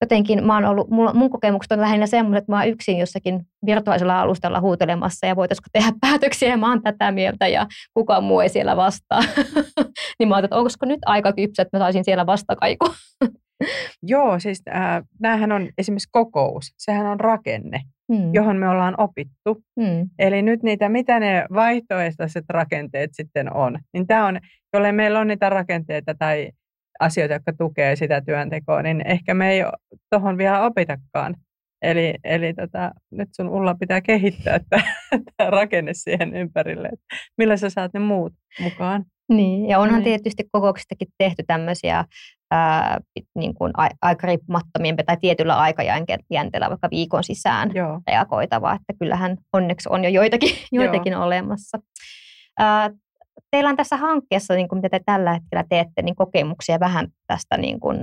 jotenkin 0.00 0.46
mä 0.46 0.54
oon 0.54 0.64
ollut, 0.64 0.90
mulla, 0.90 1.14
mun 1.14 1.30
kokemukset 1.30 1.72
on 1.72 1.80
lähinnä 1.80 2.06
semmoiset, 2.06 2.42
että 2.42 2.52
mä 2.52 2.58
oon 2.58 2.68
yksin 2.68 2.98
jossakin 2.98 3.40
virtuaalisella 3.66 4.20
alustalla 4.20 4.60
huutelemassa 4.60 5.26
ja 5.26 5.36
voitaisiko 5.36 5.66
tehdä 5.72 5.92
päätöksiä 6.06 6.48
ja 6.48 6.56
mä 6.56 6.68
oon 6.68 6.82
tätä 6.82 7.12
mieltä 7.12 7.48
ja 7.48 7.66
kukaan 7.94 8.24
muu 8.24 8.40
ei 8.40 8.48
siellä 8.48 8.76
vastaa. 8.76 9.20
niin 10.18 10.28
mä 10.28 10.34
oon, 10.34 10.44
että 10.44 10.56
onko 10.56 10.70
nyt 10.82 11.00
aika 11.06 11.32
kypsä, 11.32 11.62
että 11.62 11.76
mä 11.76 11.84
saisin 11.84 12.04
siellä 12.04 12.26
vastakaiku. 12.26 12.86
Joo, 14.02 14.38
siis 14.38 14.62
äh, 14.74 15.02
näähän 15.20 15.52
on 15.52 15.68
esimerkiksi 15.78 16.08
kokous, 16.12 16.74
sehän 16.78 17.06
on 17.06 17.20
rakenne, 17.20 17.80
hmm. 18.12 18.34
johon 18.34 18.56
me 18.56 18.68
ollaan 18.68 18.94
opittu. 18.98 19.62
Hmm. 19.80 20.08
Eli 20.18 20.42
nyt 20.42 20.62
niitä, 20.62 20.88
mitä 20.88 21.20
ne 21.20 21.44
vaihtoehtoiset 21.54 22.44
rakenteet 22.48 23.10
sitten 23.12 23.56
on, 23.56 23.78
niin 23.92 24.06
tämä 24.06 24.26
on, 24.26 24.40
jolle 24.72 24.92
meillä 24.92 25.20
on 25.20 25.26
niitä 25.26 25.50
rakenteita 25.50 26.14
tai 26.18 26.50
asioita, 27.00 27.34
jotka 27.34 27.52
tukee 27.58 27.96
sitä 27.96 28.20
työntekoa, 28.20 28.82
niin 28.82 29.02
ehkä 29.06 29.34
me 29.34 29.52
ei 29.52 29.64
tuohon 30.10 30.38
vielä 30.38 30.64
opitakaan. 30.64 31.34
Eli, 31.82 32.14
eli 32.24 32.54
tota, 32.54 32.90
nyt 33.10 33.28
sun 33.36 33.48
Ulla 33.48 33.74
pitää 33.74 34.00
kehittää 34.00 34.60
tämä 34.70 34.82
rakenne 35.58 35.94
siihen 35.94 36.36
ympärille, 36.36 36.88
että 36.88 37.06
millä 37.38 37.56
sä 37.56 37.70
saat 37.70 37.92
ne 37.94 38.00
muut 38.00 38.32
mukaan. 38.60 39.04
Niin, 39.28 39.68
ja 39.68 39.78
onhan 39.78 40.00
niin. 40.00 40.04
tietysti 40.04 40.44
kokouksistakin 40.52 41.08
tehty 41.18 41.42
tämmöisiä 41.46 42.04
ää, 42.50 43.00
niin 43.34 43.54
kuin 43.54 43.72
a, 43.76 43.88
aika 44.02 44.26
riippumattomien 44.26 44.96
tai 45.06 45.16
tietyllä 45.20 45.56
aikajänteellä 45.58 46.68
vaikka 46.68 46.90
viikon 46.90 47.24
sisään 47.24 47.70
Joo. 47.74 48.00
reagoitava, 48.06 48.72
että 48.72 48.92
kyllähän 48.98 49.36
onneksi 49.52 49.88
on 49.92 50.04
jo 50.04 50.10
joitakin, 50.10 50.56
joitakin 50.72 51.16
olemassa. 51.16 51.78
Ää, 52.58 52.90
teillä 53.50 53.70
on 53.70 53.76
tässä 53.76 53.96
hankkeessa, 53.96 54.54
niin 54.54 54.68
kuin 54.68 54.78
mitä 54.78 54.88
te 54.88 55.00
tällä 55.06 55.32
hetkellä 55.32 55.64
teette, 55.68 56.02
niin 56.02 56.16
kokemuksia 56.16 56.80
vähän 56.80 57.08
tästä 57.26 57.56
niin 57.56 57.80
kuin 57.80 57.98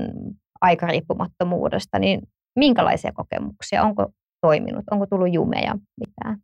aikariippumattomuudesta, 0.62 1.99
niin 1.99 2.21
minkälaisia 2.56 3.12
kokemuksia? 3.13 3.84
Onko 3.84 4.08
toiminut? 4.41 4.86
Onko 4.91 5.06
tullut 5.06 5.34
jumeja 5.34 5.75
mitään? 5.99 6.38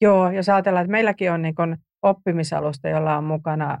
Joo, 0.00 0.30
jos 0.30 0.48
ajatellaan, 0.48 0.84
että 0.84 0.92
meilläkin 0.92 1.32
on 1.32 1.42
niin 1.42 1.54
oppimisalusta, 2.02 2.88
jolla 2.88 3.16
on 3.16 3.24
mukana 3.24 3.78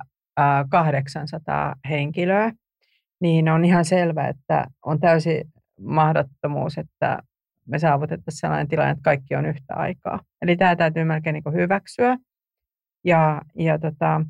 800 0.70 1.74
henkilöä, 1.88 2.52
niin 3.20 3.48
on 3.48 3.64
ihan 3.64 3.84
selvä, 3.84 4.28
että 4.28 4.66
on 4.84 5.00
täysi 5.00 5.44
mahdottomuus, 5.80 6.78
että 6.78 7.18
me 7.66 7.78
saavutettaisiin 7.78 8.40
sellainen 8.40 8.68
tilanne, 8.68 8.90
että 8.90 9.02
kaikki 9.02 9.34
on 9.34 9.46
yhtä 9.46 9.74
aikaa. 9.74 10.20
Eli 10.42 10.56
tämä 10.56 10.76
täytyy 10.76 11.04
melkein 11.04 11.34
niin 11.34 11.54
hyväksyä. 11.54 12.16
Ja, 13.04 13.42
ja 13.54 13.78
tota, 13.78 14.20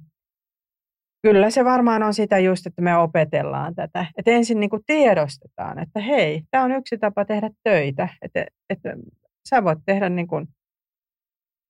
kyllä 1.23 1.51
se 1.51 1.65
varmaan 1.65 2.03
on 2.03 2.15
sitä 2.15 2.39
just, 2.39 2.67
että 2.67 2.83
me 2.83 2.97
opetellaan 2.97 3.75
tätä. 3.75 4.07
Että 4.17 4.31
ensin 4.31 4.61
niin 4.61 4.71
tiedostetaan, 4.87 5.79
että 5.79 6.01
hei, 6.01 6.43
tämä 6.51 6.65
on 6.65 6.73
yksi 6.73 6.99
tapa 6.99 7.25
tehdä 7.25 7.51
töitä. 7.63 8.09
Että, 8.23 8.47
että 8.71 8.97
sä 9.49 9.65
voit 9.65 9.79
tehdä 9.87 10.09
niin 10.09 10.27
kuin 10.27 10.49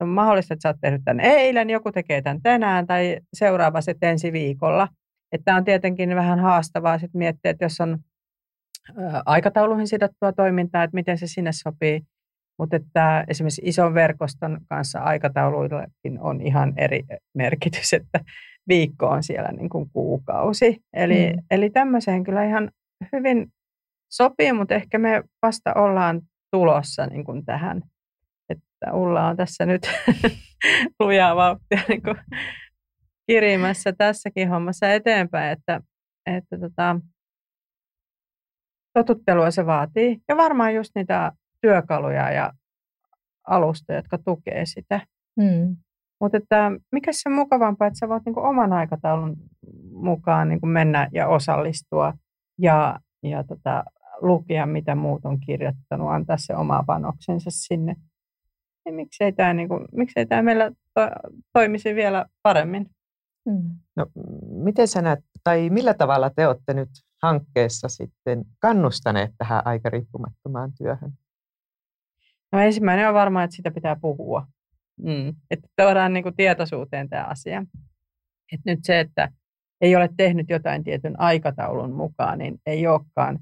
on 0.00 0.08
mahdollista, 0.08 0.54
että 0.54 0.62
sä 0.62 0.68
oot 0.68 0.76
tehnyt 0.80 1.02
tämän 1.04 1.20
eilen, 1.20 1.70
joku 1.70 1.92
tekee 1.92 2.22
tämän 2.22 2.42
tänään 2.42 2.86
tai 2.86 3.16
seuraava 3.34 3.80
sitten 3.80 4.10
ensi 4.10 4.32
viikolla. 4.32 4.88
Että 5.32 5.56
on 5.56 5.64
tietenkin 5.64 6.16
vähän 6.16 6.38
haastavaa 6.38 6.98
sitten 6.98 7.18
miettiä, 7.18 7.50
että 7.50 7.64
jos 7.64 7.80
on 7.80 7.98
aikatauluihin 9.26 9.88
sidottua 9.88 10.32
toimintaa, 10.32 10.82
että 10.82 10.94
miten 10.94 11.18
se 11.18 11.26
sinne 11.26 11.52
sopii. 11.52 12.00
Mutta 12.58 12.76
että 12.76 13.24
esimerkiksi 13.28 13.62
ison 13.64 13.94
verkoston 13.94 14.60
kanssa 14.68 14.98
aikatauluillakin 14.98 16.20
on 16.20 16.40
ihan 16.40 16.72
eri 16.76 17.02
merkitys, 17.34 17.92
että, 17.92 18.20
viikko 18.68 19.06
on 19.06 19.22
siellä 19.22 19.52
niin 19.52 19.68
kuin 19.68 19.90
kuukausi. 19.92 20.80
Eli, 20.92 21.32
mm. 21.32 21.42
eli 21.50 21.70
tämmöiseen 21.70 22.24
kyllä 22.24 22.44
ihan 22.44 22.70
hyvin 23.12 23.52
sopii, 24.12 24.52
mutta 24.52 24.74
ehkä 24.74 24.98
me 24.98 25.22
vasta 25.42 25.74
ollaan 25.74 26.22
tulossa 26.50 27.06
niin 27.06 27.24
kuin 27.24 27.44
tähän. 27.44 27.82
Että 28.48 28.92
Ulla 28.92 29.28
on 29.28 29.36
tässä 29.36 29.66
nyt 29.66 29.82
lujaa 31.00 31.36
vauhtia 31.36 31.80
niin 31.88 32.02
kuin 32.02 32.16
kirimässä 33.26 33.92
tässäkin 33.92 34.48
hommassa 34.48 34.92
eteenpäin, 34.92 35.52
että, 35.52 35.80
että 36.26 36.58
tota, 36.58 37.00
totuttelua 38.94 39.50
se 39.50 39.66
vaatii. 39.66 40.18
Ja 40.28 40.36
varmaan 40.36 40.74
just 40.74 40.90
niitä 40.94 41.32
työkaluja 41.60 42.30
ja 42.30 42.52
alustoja, 43.46 43.98
jotka 43.98 44.18
tukee 44.18 44.66
sitä. 44.66 45.00
Mm. 45.36 45.76
Mutta 46.20 46.36
että 46.38 46.70
mikä 46.92 47.10
se 47.12 47.28
mukavampaa, 47.30 47.88
että 47.88 47.98
sä 47.98 48.08
voit 48.08 48.22
niinku 48.26 48.40
oman 48.40 48.72
aikataulun 48.72 49.36
mukaan 49.92 50.48
niinku 50.48 50.66
mennä 50.66 51.08
ja 51.12 51.28
osallistua 51.28 52.12
ja, 52.58 53.00
ja 53.22 53.44
tota, 53.44 53.84
lukea, 54.20 54.66
mitä 54.66 54.94
muut 54.94 55.24
on 55.24 55.40
kirjoittanut, 55.40 56.10
antaa 56.10 56.36
se 56.38 56.56
oma 56.56 56.84
panoksensa 56.86 57.50
sinne. 57.50 57.96
Ja 58.86 58.92
miksei 58.92 59.32
tämä 59.32 59.54
niinku, 59.54 59.74
miksei 59.92 60.26
tää 60.26 60.42
meillä 60.42 60.70
to, 60.70 61.00
toimisi 61.52 61.94
vielä 61.94 62.26
paremmin? 62.42 62.90
Mm. 63.46 63.70
No, 63.96 64.06
miten 64.48 64.88
sä 64.88 65.02
näet, 65.02 65.18
tai 65.44 65.70
millä 65.70 65.94
tavalla 65.94 66.30
te 66.30 66.46
olette 66.48 66.74
nyt 66.74 66.88
hankkeessa 67.22 67.88
sitten 67.88 68.44
kannustaneet 68.58 69.30
tähän 69.38 69.62
aikariippumattomaan 69.64 70.72
työhön? 70.78 71.12
No 72.52 72.60
ensimmäinen 72.60 73.08
on 73.08 73.14
varmaan, 73.14 73.44
että 73.44 73.56
sitä 73.56 73.70
pitää 73.70 73.96
puhua. 73.96 74.46
Mm. 75.02 75.28
Että 75.50 75.68
tuodaan 75.76 76.12
niin 76.12 76.22
kuin 76.22 76.36
tietoisuuteen 76.36 77.08
tämä 77.08 77.24
asia. 77.24 77.66
Et 78.52 78.60
nyt 78.64 78.78
se, 78.82 79.00
että 79.00 79.32
ei 79.80 79.96
ole 79.96 80.10
tehnyt 80.16 80.50
jotain 80.50 80.84
tietyn 80.84 81.20
aikataulun 81.20 81.92
mukaan, 81.92 82.38
niin 82.38 82.60
ei 82.66 82.86
olekaan, 82.86 83.38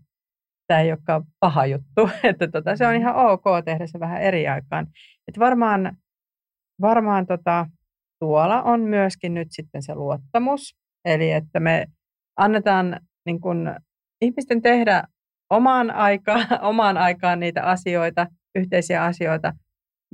tämä 0.66 0.80
ei 0.80 0.92
olekaan 0.92 1.24
paha 1.40 1.66
juttu. 1.66 2.10
Että 2.30 2.48
tota, 2.48 2.76
se 2.76 2.86
on 2.86 2.94
ihan 2.94 3.16
ok 3.16 3.44
tehdä 3.64 3.86
se 3.86 4.00
vähän 4.00 4.22
eri 4.22 4.48
aikaan. 4.48 4.86
Et 5.28 5.38
varmaan 5.38 5.96
varmaan 6.80 7.26
tota, 7.26 7.66
tuolla 8.18 8.62
on 8.62 8.80
myöskin 8.80 9.34
nyt 9.34 9.48
sitten 9.50 9.82
se 9.82 9.94
luottamus. 9.94 10.74
Eli 11.04 11.30
että 11.30 11.60
me 11.60 11.86
annetaan 12.36 13.00
niin 13.26 13.40
kun, 13.40 13.74
ihmisten 14.20 14.62
tehdä 14.62 15.04
omaan 15.50 15.90
aikaan, 15.90 16.46
omaan 16.62 16.96
aikaan 16.96 17.40
niitä 17.40 17.62
asioita, 17.62 18.26
yhteisiä 18.54 19.04
asioita, 19.04 19.52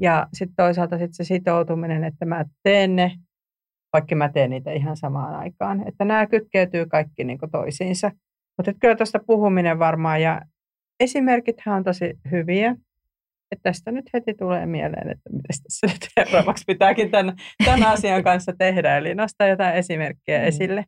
ja 0.00 0.26
sitten 0.32 0.56
toisaalta 0.56 0.98
sit 0.98 1.10
se 1.12 1.24
sitoutuminen, 1.24 2.04
että 2.04 2.24
mä 2.24 2.44
teen 2.62 2.96
ne, 2.96 3.12
vaikka 3.92 4.14
mä 4.14 4.28
teen 4.28 4.50
niitä 4.50 4.72
ihan 4.72 4.96
samaan 4.96 5.34
aikaan. 5.34 5.88
Että 5.88 6.04
nämä 6.04 6.26
kytkeytyy 6.26 6.86
kaikki 6.86 7.24
niin 7.24 7.38
toisiinsa. 7.52 8.10
Mutta 8.58 8.72
kyllä 8.80 8.96
tuosta 8.96 9.18
puhuminen 9.26 9.78
varmaan, 9.78 10.22
ja 10.22 10.40
esimerkithän 11.00 11.76
on 11.76 11.84
tosi 11.84 12.14
hyviä. 12.30 12.76
Että 13.52 13.62
tästä 13.62 13.92
nyt 13.92 14.04
heti 14.14 14.34
tulee 14.34 14.66
mieleen, 14.66 15.10
että 15.10 15.30
miten 15.30 15.62
tässä 15.62 15.86
nyt 15.86 16.08
seuraavaksi 16.14 16.64
pitääkin 16.66 17.10
tämän, 17.10 17.36
tämän 17.64 17.82
asian 17.82 18.24
kanssa 18.24 18.52
tehdä. 18.58 18.96
Eli 18.96 19.14
nostaa 19.14 19.46
jotain 19.48 19.74
esimerkkejä 19.74 20.38
mm. 20.38 20.44
esille. 20.44 20.84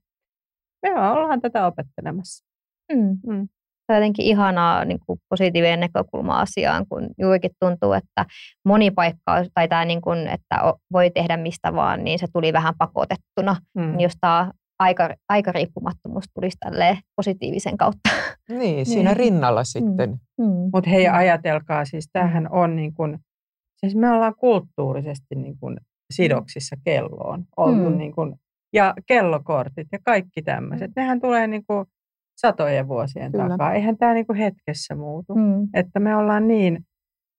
Me 0.82 0.90
ollaan 0.90 1.40
tätä 1.40 1.66
opettelemassa. 1.66 2.44
Mm. 2.92 3.18
Mm 3.26 3.48
on 3.92 3.96
jotenkin 3.96 4.26
ihanaa 4.26 4.84
niin 4.84 4.98
kuin 5.06 5.18
positiivinen 5.28 5.80
näkökulma 5.80 6.40
asiaan, 6.40 6.86
kun 6.88 7.08
juurikin 7.18 7.50
tuntuu, 7.60 7.92
että 7.92 8.26
moni 8.64 8.90
paikka, 8.90 9.44
tai 9.54 9.68
tämä, 9.68 9.84
niin 9.84 10.00
kuin, 10.00 10.28
että 10.28 10.56
voi 10.92 11.10
tehdä 11.10 11.36
mistä 11.36 11.74
vaan, 11.74 12.04
niin 12.04 12.18
se 12.18 12.26
tuli 12.32 12.52
vähän 12.52 12.74
pakotettuna. 12.78 13.56
Mm. 13.74 13.82
Niin 13.82 14.00
jos 14.00 14.12
tämä 14.20 14.50
aika, 14.82 15.14
aikariippumattomuus 15.28 16.24
tulisi 16.34 16.56
tälleen 16.60 16.98
positiivisen 17.16 17.76
kautta. 17.76 18.10
Niin, 18.48 18.86
siinä 18.92 19.10
niin. 19.10 19.16
rinnalla 19.16 19.60
mm. 19.60 19.64
sitten. 19.64 20.10
Mm. 20.10 20.44
Mm. 20.44 20.70
Mutta 20.72 20.90
hei, 20.90 21.08
ajatelkaa, 21.08 21.84
siis 21.84 22.08
tämähän 22.12 22.52
on 22.52 22.76
niin 22.76 22.94
kuin, 22.94 23.18
siis 23.76 23.94
me 23.94 24.10
ollaan 24.10 24.34
kulttuurisesti 24.38 25.34
niin 25.34 25.58
kuin 25.60 25.76
sidoksissa 26.12 26.76
kelloon 26.84 27.44
oltu 27.56 27.90
mm. 27.90 27.98
niin 27.98 28.12
kuin, 28.12 28.34
ja 28.72 28.94
kellokortit 29.06 29.88
ja 29.92 29.98
kaikki 30.04 30.42
tämmöiset. 30.42 30.88
Mm. 30.88 30.92
Nehän 30.96 31.20
tulee 31.20 31.46
niin 31.46 31.64
kuin 31.66 31.86
satojen 32.36 32.88
vuosien 32.88 33.32
Kyllä. 33.32 33.48
takaa. 33.48 33.74
Eihän 33.74 33.98
tämä 33.98 34.14
niinku 34.14 34.34
hetkessä 34.34 34.94
muutu. 34.94 35.34
Mm. 35.34 35.68
Että 35.74 36.00
me 36.00 36.16
ollaan 36.16 36.48
niin 36.48 36.86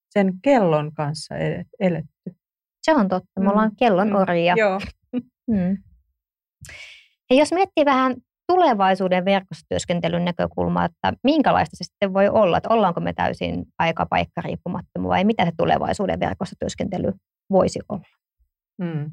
sen 0.09 0.33
kellon 0.41 0.93
kanssa 0.93 1.35
eletty. 1.79 2.35
Se 2.81 2.93
on 2.95 3.07
totta. 3.07 3.39
Me 3.39 3.43
mm. 3.43 3.51
ollaan 3.51 3.71
kellon 3.79 4.09
mm. 4.09 4.15
orjia. 4.15 4.53
Joo. 4.57 4.79
Mm. 5.47 5.77
Ja 7.33 7.39
jos 7.39 7.51
miettii 7.51 7.85
vähän 7.85 8.15
tulevaisuuden 8.47 9.25
verkostotyöskentelyn 9.25 10.25
näkökulmaa, 10.25 10.85
että 10.85 11.13
minkälaista 11.23 11.75
se 11.75 11.83
sitten 11.83 12.13
voi 12.13 12.29
olla, 12.29 12.57
että 12.57 12.69
ollaanko 12.69 12.99
me 13.01 13.13
täysin 13.13 13.65
aika-paikka 13.79 14.41
riippumattomu 14.41 15.09
vai 15.09 15.23
mitä 15.23 15.45
se 15.45 15.51
tulevaisuuden 15.57 16.19
verkostotyöskentely 16.19 17.13
voisi 17.51 17.79
olla? 17.89 18.07
Mm. 18.81 19.11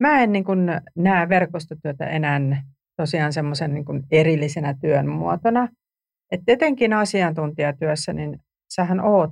Mä 0.00 0.22
en 0.22 0.32
niin 0.32 0.44
kuin 0.44 0.60
näe 0.96 1.28
verkostotyötä 1.28 2.06
enää 2.06 2.62
tosiaan 2.96 3.32
semmoisen 3.32 3.74
niin 3.74 3.84
erillisenä 4.10 4.74
työn 4.80 5.08
muotona. 5.08 5.68
että 6.30 6.52
etenkin 6.52 6.92
asiantuntijatyössä, 6.92 8.12
niin 8.12 8.38
sähän 8.74 9.00
oot 9.00 9.30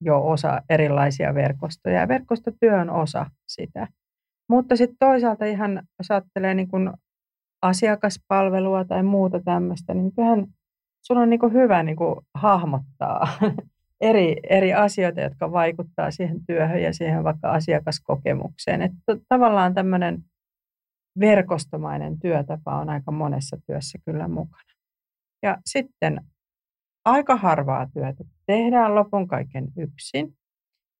jo 0.00 0.20
osa 0.26 0.62
erilaisia 0.68 1.34
verkostoja 1.34 2.00
ja 2.00 2.08
verkostotyö 2.08 2.80
on 2.80 2.90
osa 2.90 3.26
sitä. 3.46 3.88
Mutta 4.48 4.76
sitten 4.76 4.96
toisaalta 4.98 5.44
ihan, 5.44 5.82
jos 5.98 6.10
ajattelee 6.10 6.54
niin 6.54 6.68
kuin 6.68 6.90
asiakaspalvelua 7.62 8.84
tai 8.84 9.02
muuta 9.02 9.40
tämmöistä, 9.40 9.94
niin 9.94 10.14
kyllähän 10.14 10.46
sun 11.02 11.18
on 11.18 11.30
niin 11.30 11.40
kuin 11.40 11.52
hyvä 11.52 11.82
niin 11.82 11.96
kuin 11.96 12.16
hahmottaa 12.34 13.28
eri, 14.00 14.36
eri 14.50 14.74
asioita, 14.74 15.20
jotka 15.20 15.52
vaikuttaa 15.52 16.10
siihen 16.10 16.46
työhön 16.46 16.82
ja 16.82 16.92
siihen 16.92 17.24
vaikka 17.24 17.50
asiakaskokemukseen. 17.50 18.82
Että 18.82 19.16
tavallaan 19.28 19.74
tämmöinen 19.74 20.24
verkostomainen 21.20 22.18
työtapa 22.18 22.78
on 22.80 22.90
aika 22.90 23.12
monessa 23.12 23.56
työssä 23.66 23.98
kyllä 24.04 24.28
mukana. 24.28 24.74
Ja 25.42 25.58
sitten 25.66 26.20
aika 27.04 27.36
harvaa 27.36 27.86
työtä 27.94 28.24
tehdään 28.46 28.94
lopun 28.94 29.28
kaiken 29.28 29.68
yksin. 29.76 30.36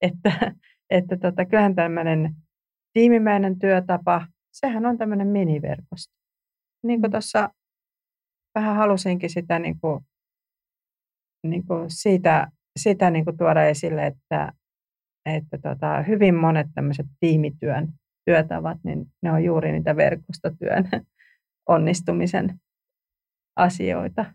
Että, 0.03 0.55
että 0.91 1.17
tota, 1.17 1.45
kyllähän 1.45 1.75
tämmöinen 1.75 2.35
tiimimäinen 2.95 3.59
työtapa, 3.59 4.27
sehän 4.53 4.87
on 4.87 4.99
tämmöinen 4.99 5.27
miniverkosto. 5.27 6.15
Niin 6.87 7.01
kuin 7.01 7.11
mm. 7.11 7.13
tuossa 7.13 7.51
vähän 8.55 8.77
halusinkin 8.77 9.31
sitä 9.31 9.59
niin 9.59 9.81
kuin, 9.81 10.05
niin 11.47 11.67
kuin 11.67 11.85
siitä, 11.89 12.49
sitä 12.79 13.11
niin 13.11 13.25
kuin 13.25 13.37
tuoda 13.37 13.65
esille, 13.65 14.07
että, 14.07 14.53
että 15.27 15.59
tota, 15.59 16.03
hyvin 16.03 16.35
monet 16.35 16.67
tämmöiset 16.75 17.07
tiimityön 17.21 17.89
työtavat, 18.27 18.79
niin 18.85 19.07
ne 19.23 19.33
on 19.33 19.45
juuri 19.45 19.73
niitä 19.73 19.97
verkostotyön 19.97 20.85
onnistumisen 21.69 22.61
asioita. 23.57 24.35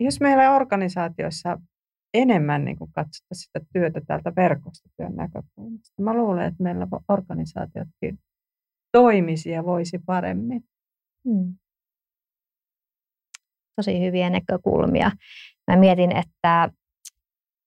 Jos 0.00 0.20
meillä 0.20 0.56
organisaatioissa 0.56 1.60
enemmän 2.14 2.64
niin 2.64 2.78
kuin 2.78 2.92
katsota 2.92 3.34
sitä 3.34 3.60
työtä 3.72 4.00
täältä 4.06 4.32
verkostotyön 4.36 5.14
näkökulmasta, 5.16 6.02
mä 6.02 6.14
luulen, 6.14 6.46
että 6.46 6.62
meillä 6.62 6.86
organisaatiotkin 7.08 8.18
toimisi 8.92 9.50
ja 9.50 9.64
voisi 9.64 9.98
paremmin. 10.06 10.64
Hmm. 11.28 11.54
Tosi 13.76 14.00
hyviä 14.00 14.30
näkökulmia. 14.30 15.10
Mä 15.70 15.76
mietin, 15.76 16.16
että 16.16 16.70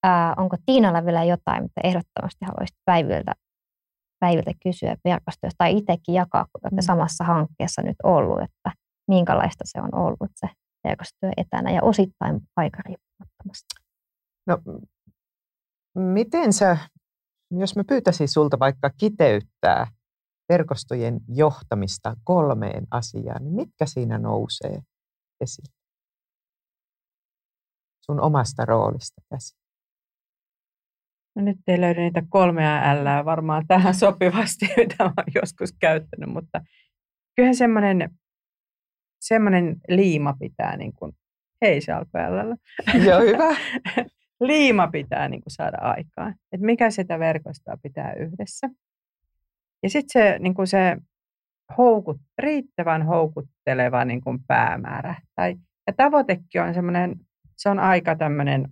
ää, 0.02 0.34
onko 0.36 0.56
Tiinalla 0.66 1.04
vielä 1.04 1.24
jotain, 1.24 1.62
mitä 1.62 1.80
ehdottomasti 1.84 2.44
haluaisit 2.44 2.76
päiviltä 2.84 3.32
päiviltä 4.22 4.52
kysyä 4.62 4.96
verkostosta 5.04 5.58
tai 5.58 5.76
itsekin 5.76 6.14
jakaa, 6.14 6.44
kun 6.44 6.60
olette 6.64 6.82
mm. 6.82 6.86
samassa 6.86 7.24
hankkeessa 7.24 7.82
nyt 7.82 7.96
ollut, 8.02 8.42
että 8.42 8.72
minkälaista 9.08 9.64
se 9.66 9.80
on 9.80 9.94
ollut 9.94 10.30
se 10.34 10.48
verkostotyö 10.84 11.30
etänä 11.36 11.70
ja 11.70 11.82
osittain 11.82 12.40
aikariippumattomasti. 12.56 13.81
No, 14.46 14.58
miten 15.94 16.52
sä, 16.52 16.76
jos 17.50 17.76
mä 17.76 17.84
pyytäisin 17.88 18.28
sulta 18.28 18.58
vaikka 18.58 18.90
kiteyttää 18.90 19.86
verkostojen 20.48 21.20
johtamista 21.28 22.16
kolmeen 22.24 22.86
asiaan, 22.90 23.44
niin 23.44 23.54
mitkä 23.54 23.86
siinä 23.86 24.18
nousee 24.18 24.78
esille? 25.40 25.74
Sun 28.06 28.20
omasta 28.20 28.64
roolista 28.64 29.22
käsin. 29.30 29.58
No 31.36 31.42
nyt 31.42 31.58
ei 31.66 31.80
löydy 31.80 32.00
niitä 32.00 32.22
kolmea 32.28 32.94
L 32.94 33.24
varmaan 33.24 33.66
tähän 33.66 33.94
sopivasti, 33.94 34.66
mitä 34.76 35.04
olen 35.04 35.32
joskus 35.34 35.72
käyttänyt, 35.80 36.30
mutta 36.30 36.60
kyllähän 37.36 37.54
semmoinen, 37.54 38.10
semmoinen 39.20 39.76
liima 39.88 40.34
pitää, 40.38 40.76
niin 40.76 40.92
kuin, 40.92 41.12
hei 41.62 41.80
se 41.80 41.92
alkoi 41.92 42.20
L. 42.20 42.54
Joo, 43.06 43.20
hyvä. 43.20 43.56
liima 44.46 44.88
pitää 44.88 45.28
niin 45.28 45.42
kuin 45.42 45.52
saada 45.52 45.78
aikaan. 45.80 46.34
Että 46.52 46.66
mikä 46.66 46.90
sitä 46.90 47.18
verkostoa 47.18 47.76
pitää 47.82 48.12
yhdessä. 48.12 48.68
Ja 49.82 49.90
sitten 49.90 50.22
se, 50.22 50.38
niin 50.38 50.54
kuin 50.54 50.66
se 50.66 50.96
houkut, 51.78 52.16
riittävän 52.38 53.06
houkutteleva 53.06 54.04
niin 54.04 54.20
kuin 54.20 54.38
päämäärä. 54.46 55.14
Tai, 55.34 55.56
ja 55.86 55.92
tavoitekin 55.96 56.62
on 56.62 56.74
semmoinen, 56.74 57.16
se 57.56 57.68
on 57.68 57.78
aika 57.78 58.16
tämmöinen 58.16 58.68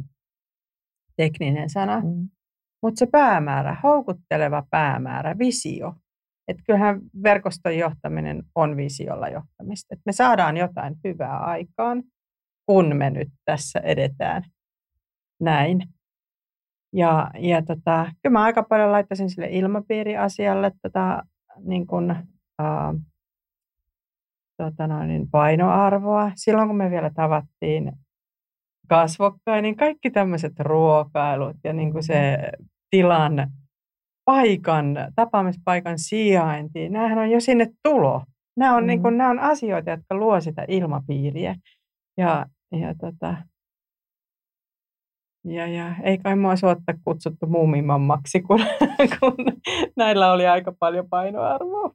tekninen 1.17 1.71
sana, 1.71 2.01
mm. 2.01 2.29
mutta 2.83 2.99
se 2.99 3.07
päämäärä, 3.07 3.77
houkutteleva 3.83 4.67
päämäärä, 4.71 5.39
visio. 5.39 5.95
Että 6.49 6.63
kyllähän 6.67 7.01
verkoston 7.23 7.79
johtaminen 7.79 8.43
on 8.55 8.77
visiolla 8.77 9.29
johtamista. 9.29 9.95
Että 9.95 10.03
me 10.07 10.13
saadaan 10.13 10.57
jotain 10.57 10.95
hyvää 11.05 11.39
aikaan, 11.39 12.03
kun 12.67 12.97
me 12.97 13.11
nyt 13.11 13.29
tässä 13.45 13.81
edetään 13.81 14.43
näin. 15.41 15.89
Ja, 16.93 17.31
ja 17.39 17.63
tota, 17.63 18.13
kyllä 18.23 18.33
mä 18.33 18.43
aika 18.43 18.63
paljon 18.63 18.93
laittaisin 18.93 19.31
sille 19.31 19.49
ilmapiiriasialle 19.51 20.73
tota, 20.83 21.23
niin 21.65 21.87
kun, 21.87 22.17
ää, 22.59 22.95
tota 24.57 24.87
noin, 24.87 25.31
painoarvoa. 25.31 26.33
Silloin 26.35 26.69
kun 26.69 26.77
me 26.77 26.91
vielä 26.91 27.11
tavattiin 27.15 27.93
kasvokkain, 28.89 29.63
niin 29.63 29.77
kaikki 29.77 30.11
tämmöiset 30.11 30.61
ruokailut 30.61 31.57
ja 31.65 31.73
niin 31.73 31.93
kuin 31.93 32.03
se 32.03 32.39
tilan, 32.91 33.53
paikan, 34.25 34.97
tapaamispaikan 35.15 35.99
sijainti, 35.99 36.89
näähän 36.89 37.19
on 37.19 37.31
jo 37.31 37.41
sinne 37.41 37.67
tulo. 37.83 38.23
Nämä 38.57 38.77
on, 38.77 38.83
mm. 38.83 38.87
niin 38.87 39.03
kuin, 39.03 39.19
nämä 39.19 39.31
on 39.31 39.39
asioita, 39.39 39.91
jotka 39.91 40.15
luo 40.15 40.41
sitä 40.41 40.65
ilmapiiriä. 40.69 41.55
Ja, 42.17 42.47
ja 42.73 42.95
tota, 43.01 43.37
ja, 45.45 45.67
ja 45.67 45.95
ei 46.03 46.19
kai 46.19 46.37
mua 46.37 46.57
suotta 46.57 46.95
kutsuttu 47.05 47.47
muumimammaksi, 47.47 48.41
kun, 48.41 48.61
kun 49.21 49.35
näillä 49.97 50.33
oli 50.33 50.47
aika 50.47 50.73
paljon 50.79 51.09
painoarvoa. 51.09 51.91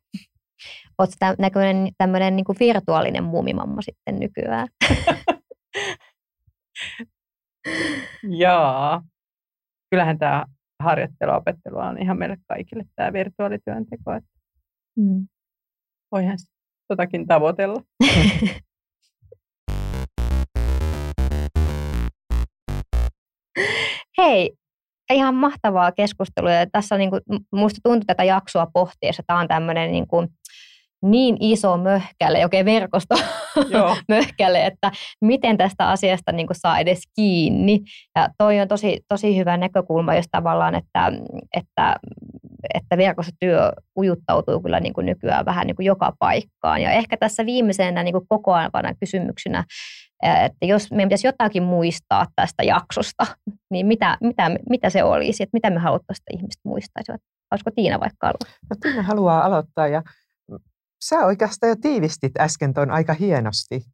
Oletko 0.97 1.36
näköinen 1.39 1.91
tämmöinen 1.97 2.36
niin 2.36 2.45
kuin 2.45 2.58
virtuaalinen 2.60 3.23
muumimamma 3.23 3.81
sitten 3.81 4.19
nykyään? 4.19 4.67
Joo. 8.43 9.01
Kyllähän 9.89 10.19
tämä 10.19 10.45
harjoitteluopettelu 10.84 11.77
on 11.77 12.01
ihan 12.01 12.17
meille 12.17 12.38
kaikille 12.47 12.84
tämä 12.95 13.13
virtuaalityönteko. 13.13 14.13
Että 14.13 14.29
mm. 14.97 15.27
Voihan 16.12 16.38
totakin 16.88 17.27
tavoitella. 17.27 17.81
Hei, 24.17 24.51
ihan 25.13 25.35
mahtavaa 25.35 25.91
keskustelua. 25.91 26.51
Ja 26.51 26.65
tässä 26.71 26.97
niin 26.97 27.09
kuin, 27.09 27.21
musta 27.51 27.79
tuntuu 27.83 28.05
tätä 28.07 28.23
jaksoa 28.23 28.67
pohtiessa, 28.73 29.23
tämä 29.27 29.39
on 29.39 29.47
tämmöinen 29.47 29.91
niin, 29.91 30.07
kuin, 30.07 30.27
niin 31.03 31.37
iso 31.39 31.77
möhkäle, 31.77 32.43
oikein 32.43 32.65
verkosto 32.65 33.15
möhkäle, 34.09 34.65
että 34.65 34.91
miten 35.21 35.57
tästä 35.57 35.89
asiasta 35.89 36.31
niin 36.31 36.47
kuin 36.47 36.57
saa 36.59 36.79
edes 36.79 37.01
kiinni. 37.15 37.81
Ja 38.15 38.29
toi 38.37 38.59
on 38.59 38.67
tosi, 38.67 38.99
tosi 39.07 39.37
hyvä 39.37 39.57
näkökulma, 39.57 40.15
jos 40.15 40.25
tavallaan, 40.31 40.75
että, 40.75 41.11
että, 41.53 41.95
että 42.73 42.97
verkostotyö 42.97 43.71
ujuttautuu 43.97 44.61
kyllä 44.61 44.79
niin 44.79 44.93
kuin 44.93 45.05
nykyään 45.05 45.45
vähän 45.45 45.67
niin 45.67 45.75
kuin 45.75 45.85
joka 45.85 46.13
paikkaan. 46.19 46.81
Ja 46.81 46.91
ehkä 46.91 47.17
tässä 47.17 47.45
viimeisenä 47.45 48.03
niin 48.03 48.13
kuin 48.13 48.27
kokoavana 48.29 48.93
kysymyksenä 48.99 49.63
että 50.23 50.65
jos 50.65 50.91
meidän 50.91 51.10
pitäisi 51.10 51.28
jotakin 51.28 51.63
muistaa 51.63 52.25
tästä 52.36 52.63
jaksosta, 52.63 53.25
niin 53.71 53.86
mitä, 53.86 54.17
mitä, 54.21 54.43
mitä 54.69 54.89
se 54.89 55.04
olisi, 55.04 55.43
että 55.43 55.54
mitä 55.54 55.69
me 55.69 55.80
haluttaisiin, 55.80 56.23
että 56.23 56.38
ihmiset 56.38 56.62
muistaisivat? 56.65 57.21
Olisiko 57.51 57.71
Tiina 57.71 57.99
vaikka 57.99 58.28
aloittaa? 58.28 58.54
No, 58.69 58.75
Tiina 58.82 59.04
haluaa 59.04 59.45
aloittaa 59.45 59.88
ja 59.88 60.04
sä 61.04 61.19
oikeastaan 61.19 61.69
jo 61.69 61.75
tiivistit 61.82 62.39
äsken 62.39 62.73
tuon 62.73 62.91
aika 62.91 63.13
hienosti 63.13 63.86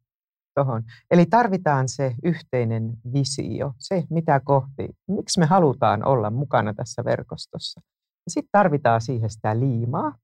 tuohon. 0.54 0.82
Eli 1.10 1.26
tarvitaan 1.26 1.88
se 1.88 2.14
yhteinen 2.24 2.92
visio, 3.12 3.72
se 3.78 4.04
mitä 4.10 4.40
kohti, 4.44 4.88
miksi 5.08 5.40
me 5.40 5.46
halutaan 5.46 6.04
olla 6.06 6.30
mukana 6.30 6.74
tässä 6.74 7.04
verkostossa. 7.04 7.80
Sitten 8.28 8.48
tarvitaan 8.52 9.00
siihen 9.00 9.30
sitä 9.30 9.58
liimaa 9.58 10.14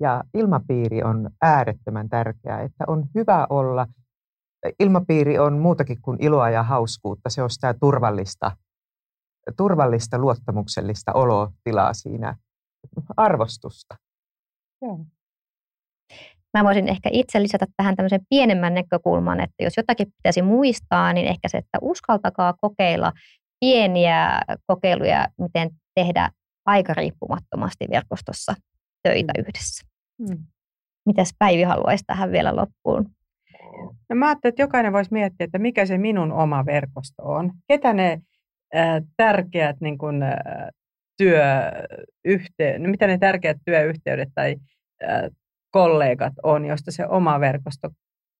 ja 0.00 0.24
ilmapiiri 0.34 1.02
on 1.02 1.30
äärettömän 1.42 2.08
tärkeää, 2.08 2.60
että 2.62 2.84
on 2.88 3.06
hyvä 3.14 3.46
olla– 3.50 3.86
ilmapiiri 4.80 5.38
on 5.38 5.58
muutakin 5.58 6.02
kuin 6.02 6.18
iloa 6.20 6.50
ja 6.50 6.62
hauskuutta. 6.62 7.30
Se 7.30 7.42
on 7.42 7.50
sitä 7.50 7.74
turvallista, 7.80 8.56
turvallista 9.56 10.18
luottamuksellista 10.18 11.12
olotilaa 11.12 11.94
siinä, 11.94 12.36
arvostusta. 13.16 13.96
Joo. 14.82 15.04
Mä 16.58 16.64
voisin 16.64 16.88
ehkä 16.88 17.08
itse 17.12 17.42
lisätä 17.42 17.66
tähän 17.76 17.96
tämmöisen 17.96 18.26
pienemmän 18.28 18.74
näkökulman, 18.74 19.40
että 19.40 19.64
jos 19.64 19.76
jotakin 19.76 20.06
pitäisi 20.16 20.42
muistaa, 20.42 21.12
niin 21.12 21.26
ehkä 21.26 21.48
se, 21.48 21.58
että 21.58 21.78
uskaltakaa 21.82 22.54
kokeilla 22.60 23.12
pieniä 23.60 24.40
kokeiluja, 24.66 25.28
miten 25.38 25.70
tehdä 25.94 26.30
aika 26.66 26.94
riippumattomasti 26.94 27.86
verkostossa 27.90 28.54
töitä 29.02 29.32
mm. 29.36 29.40
yhdessä. 29.40 29.86
Mm. 30.18 30.46
Mitäs 31.06 31.30
Päivi 31.38 31.62
haluaisi 31.62 32.04
tähän 32.06 32.32
vielä 32.32 32.56
loppuun 32.56 33.10
No 34.08 34.16
mä 34.16 34.26
ajattelin, 34.26 34.52
että 34.52 34.62
jokainen 34.62 34.92
voisi 34.92 35.12
miettiä, 35.12 35.44
että 35.44 35.58
mikä 35.58 35.86
se 35.86 35.98
minun 35.98 36.32
oma 36.32 36.66
verkosto 36.66 37.22
on. 37.22 37.52
Ketä 37.68 37.92
ne 37.92 38.22
äh, 38.76 39.02
tärkeät 39.16 39.76
niin 39.80 39.98
kun, 39.98 40.22
äh, 40.22 40.34
työyhteydet, 41.16 42.82
no 42.82 42.88
mitä 42.88 43.06
ne 43.06 43.18
tärkeät 43.18 43.56
työyhteydet 43.64 44.28
tai 44.34 44.56
äh, 45.02 45.30
kollegat 45.70 46.32
on, 46.42 46.64
josta 46.64 46.90
se 46.90 47.06
oma 47.06 47.40
verkosto 47.40 47.90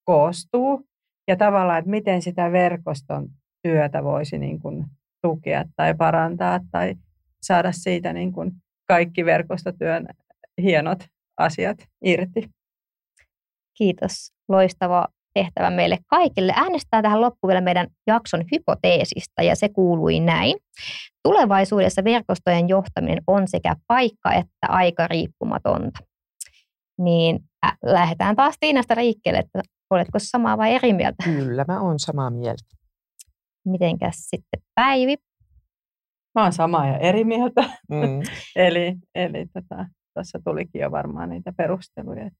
koostuu. 0.05 0.87
Ja 1.29 1.37
tavallaan, 1.37 1.79
että 1.79 1.91
miten 1.91 2.23
sitä 2.23 2.53
verkoston 2.53 3.29
työtä 3.63 4.05
voisi 4.05 4.39
niin 4.39 4.61
kun, 4.61 4.87
tukea 5.23 5.65
tai 5.77 5.95
parantaa 5.95 6.61
tai 6.71 6.95
saada 7.43 7.73
siitä 7.73 8.13
niin 8.13 8.33
kun, 8.33 8.53
kaikki 8.89 9.25
verkostotyön 9.25 10.07
hienot 10.63 11.07
asiat 11.37 11.79
irti. 12.05 12.51
Kiitos. 13.79 14.33
Loistava 14.49 15.09
tehtävä 15.35 15.71
meille 15.71 15.99
kaikille 16.07 16.53
äänestää 16.57 17.03
tähän 17.03 17.21
loppuun 17.21 17.49
vielä 17.49 17.61
meidän 17.61 17.87
jakson 18.07 18.45
hypoteesista 18.53 19.43
ja 19.43 19.57
se 19.57 19.69
kuului 19.69 20.21
näin. 20.21 20.57
Tulevaisuudessa 21.23 22.05
verkostojen 22.05 22.69
johtaminen 22.69 23.23
on 23.27 23.49
sekä 23.49 23.77
paikka 23.87 24.33
että 24.33 24.67
aika 24.69 25.07
riippumatonta. 25.09 26.01
Niin 26.99 27.41
äh, 27.67 27.79
lähdetään 27.85 28.37
taas 28.37 28.55
Tiinasta 28.61 28.97
liikkeelle, 28.97 29.39
että 29.39 29.63
oletko 29.91 30.19
samaa 30.19 30.59
vai 30.59 30.75
eri 30.75 30.93
mieltä? 30.93 31.25
Kyllä, 31.25 31.65
mä 31.69 31.81
oon 31.81 31.99
samaa 31.99 32.31
mieltä. 32.31 32.65
Mitenkäs 33.65 34.17
sitten 34.17 34.61
Päivi? 34.75 35.17
Mä 36.35 36.43
oon 36.43 36.53
samaa 36.53 36.87
ja 36.87 36.99
eri 36.99 37.25
mieltä. 37.25 37.63
Mm. 37.91 38.23
eli 38.67 38.95
eli 39.15 39.47
tota, 39.47 39.87
tuossa 40.15 40.39
tulikin 40.45 40.81
jo 40.81 40.91
varmaan 40.91 41.29
niitä 41.29 41.53
perusteluja, 41.57 42.31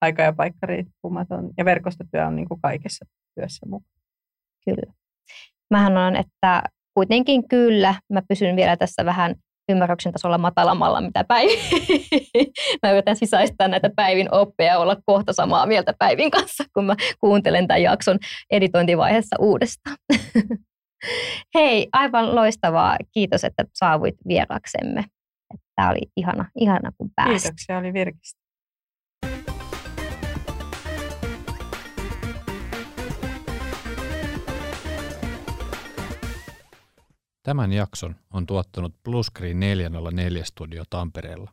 aika 0.00 0.22
ja 0.22 0.32
paikka 0.32 0.66
riippumaton 0.66 1.50
ja 1.58 1.64
verkostotyö 1.64 2.26
on 2.26 2.36
niin 2.36 2.48
kuin 2.48 2.60
kaikessa 2.60 3.04
työssä 3.34 3.66
mukana. 3.66 4.00
Kyllä. 4.64 4.92
Mähän 5.70 5.96
on, 5.96 6.16
että 6.16 6.62
kuitenkin 6.94 7.48
kyllä, 7.48 7.94
mä 8.12 8.22
pysyn 8.28 8.56
vielä 8.56 8.76
tässä 8.76 9.04
vähän 9.04 9.34
ymmärryksen 9.68 10.12
tasolla 10.12 10.38
matalammalla, 10.38 11.00
mitä 11.00 11.24
Päivi. 11.24 11.58
mä 12.82 12.92
yritän 12.92 13.16
sisäistää 13.16 13.68
näitä 13.68 13.90
Päivin 13.96 14.34
oppeja 14.34 14.72
ja 14.72 14.78
olla 14.78 14.96
kohta 15.06 15.32
samaa 15.32 15.66
mieltä 15.66 15.94
Päivin 15.98 16.30
kanssa, 16.30 16.64
kun 16.74 16.84
mä 16.84 16.94
kuuntelen 17.20 17.68
tämän 17.68 17.82
jakson 17.82 18.18
editointivaiheessa 18.50 19.36
uudestaan. 19.38 19.96
Hei, 21.54 21.88
aivan 21.92 22.34
loistavaa. 22.34 22.96
Kiitos, 23.12 23.44
että 23.44 23.64
saavuit 23.74 24.14
vieraksemme. 24.28 25.04
Tämä 25.76 25.90
oli 25.90 26.00
ihana, 26.16 26.50
ihana 26.60 26.92
kun 26.98 27.10
pääsit. 27.16 27.42
Kiitoksia, 27.42 27.78
oli 27.78 27.92
virkistä. 27.92 28.47
Tämän 37.48 37.72
jakson 37.72 38.16
on 38.30 38.46
tuottanut 38.46 39.02
Bluescreen 39.02 39.60
404 39.60 40.44
Studio 40.44 40.84
Tampereella. 40.90 41.52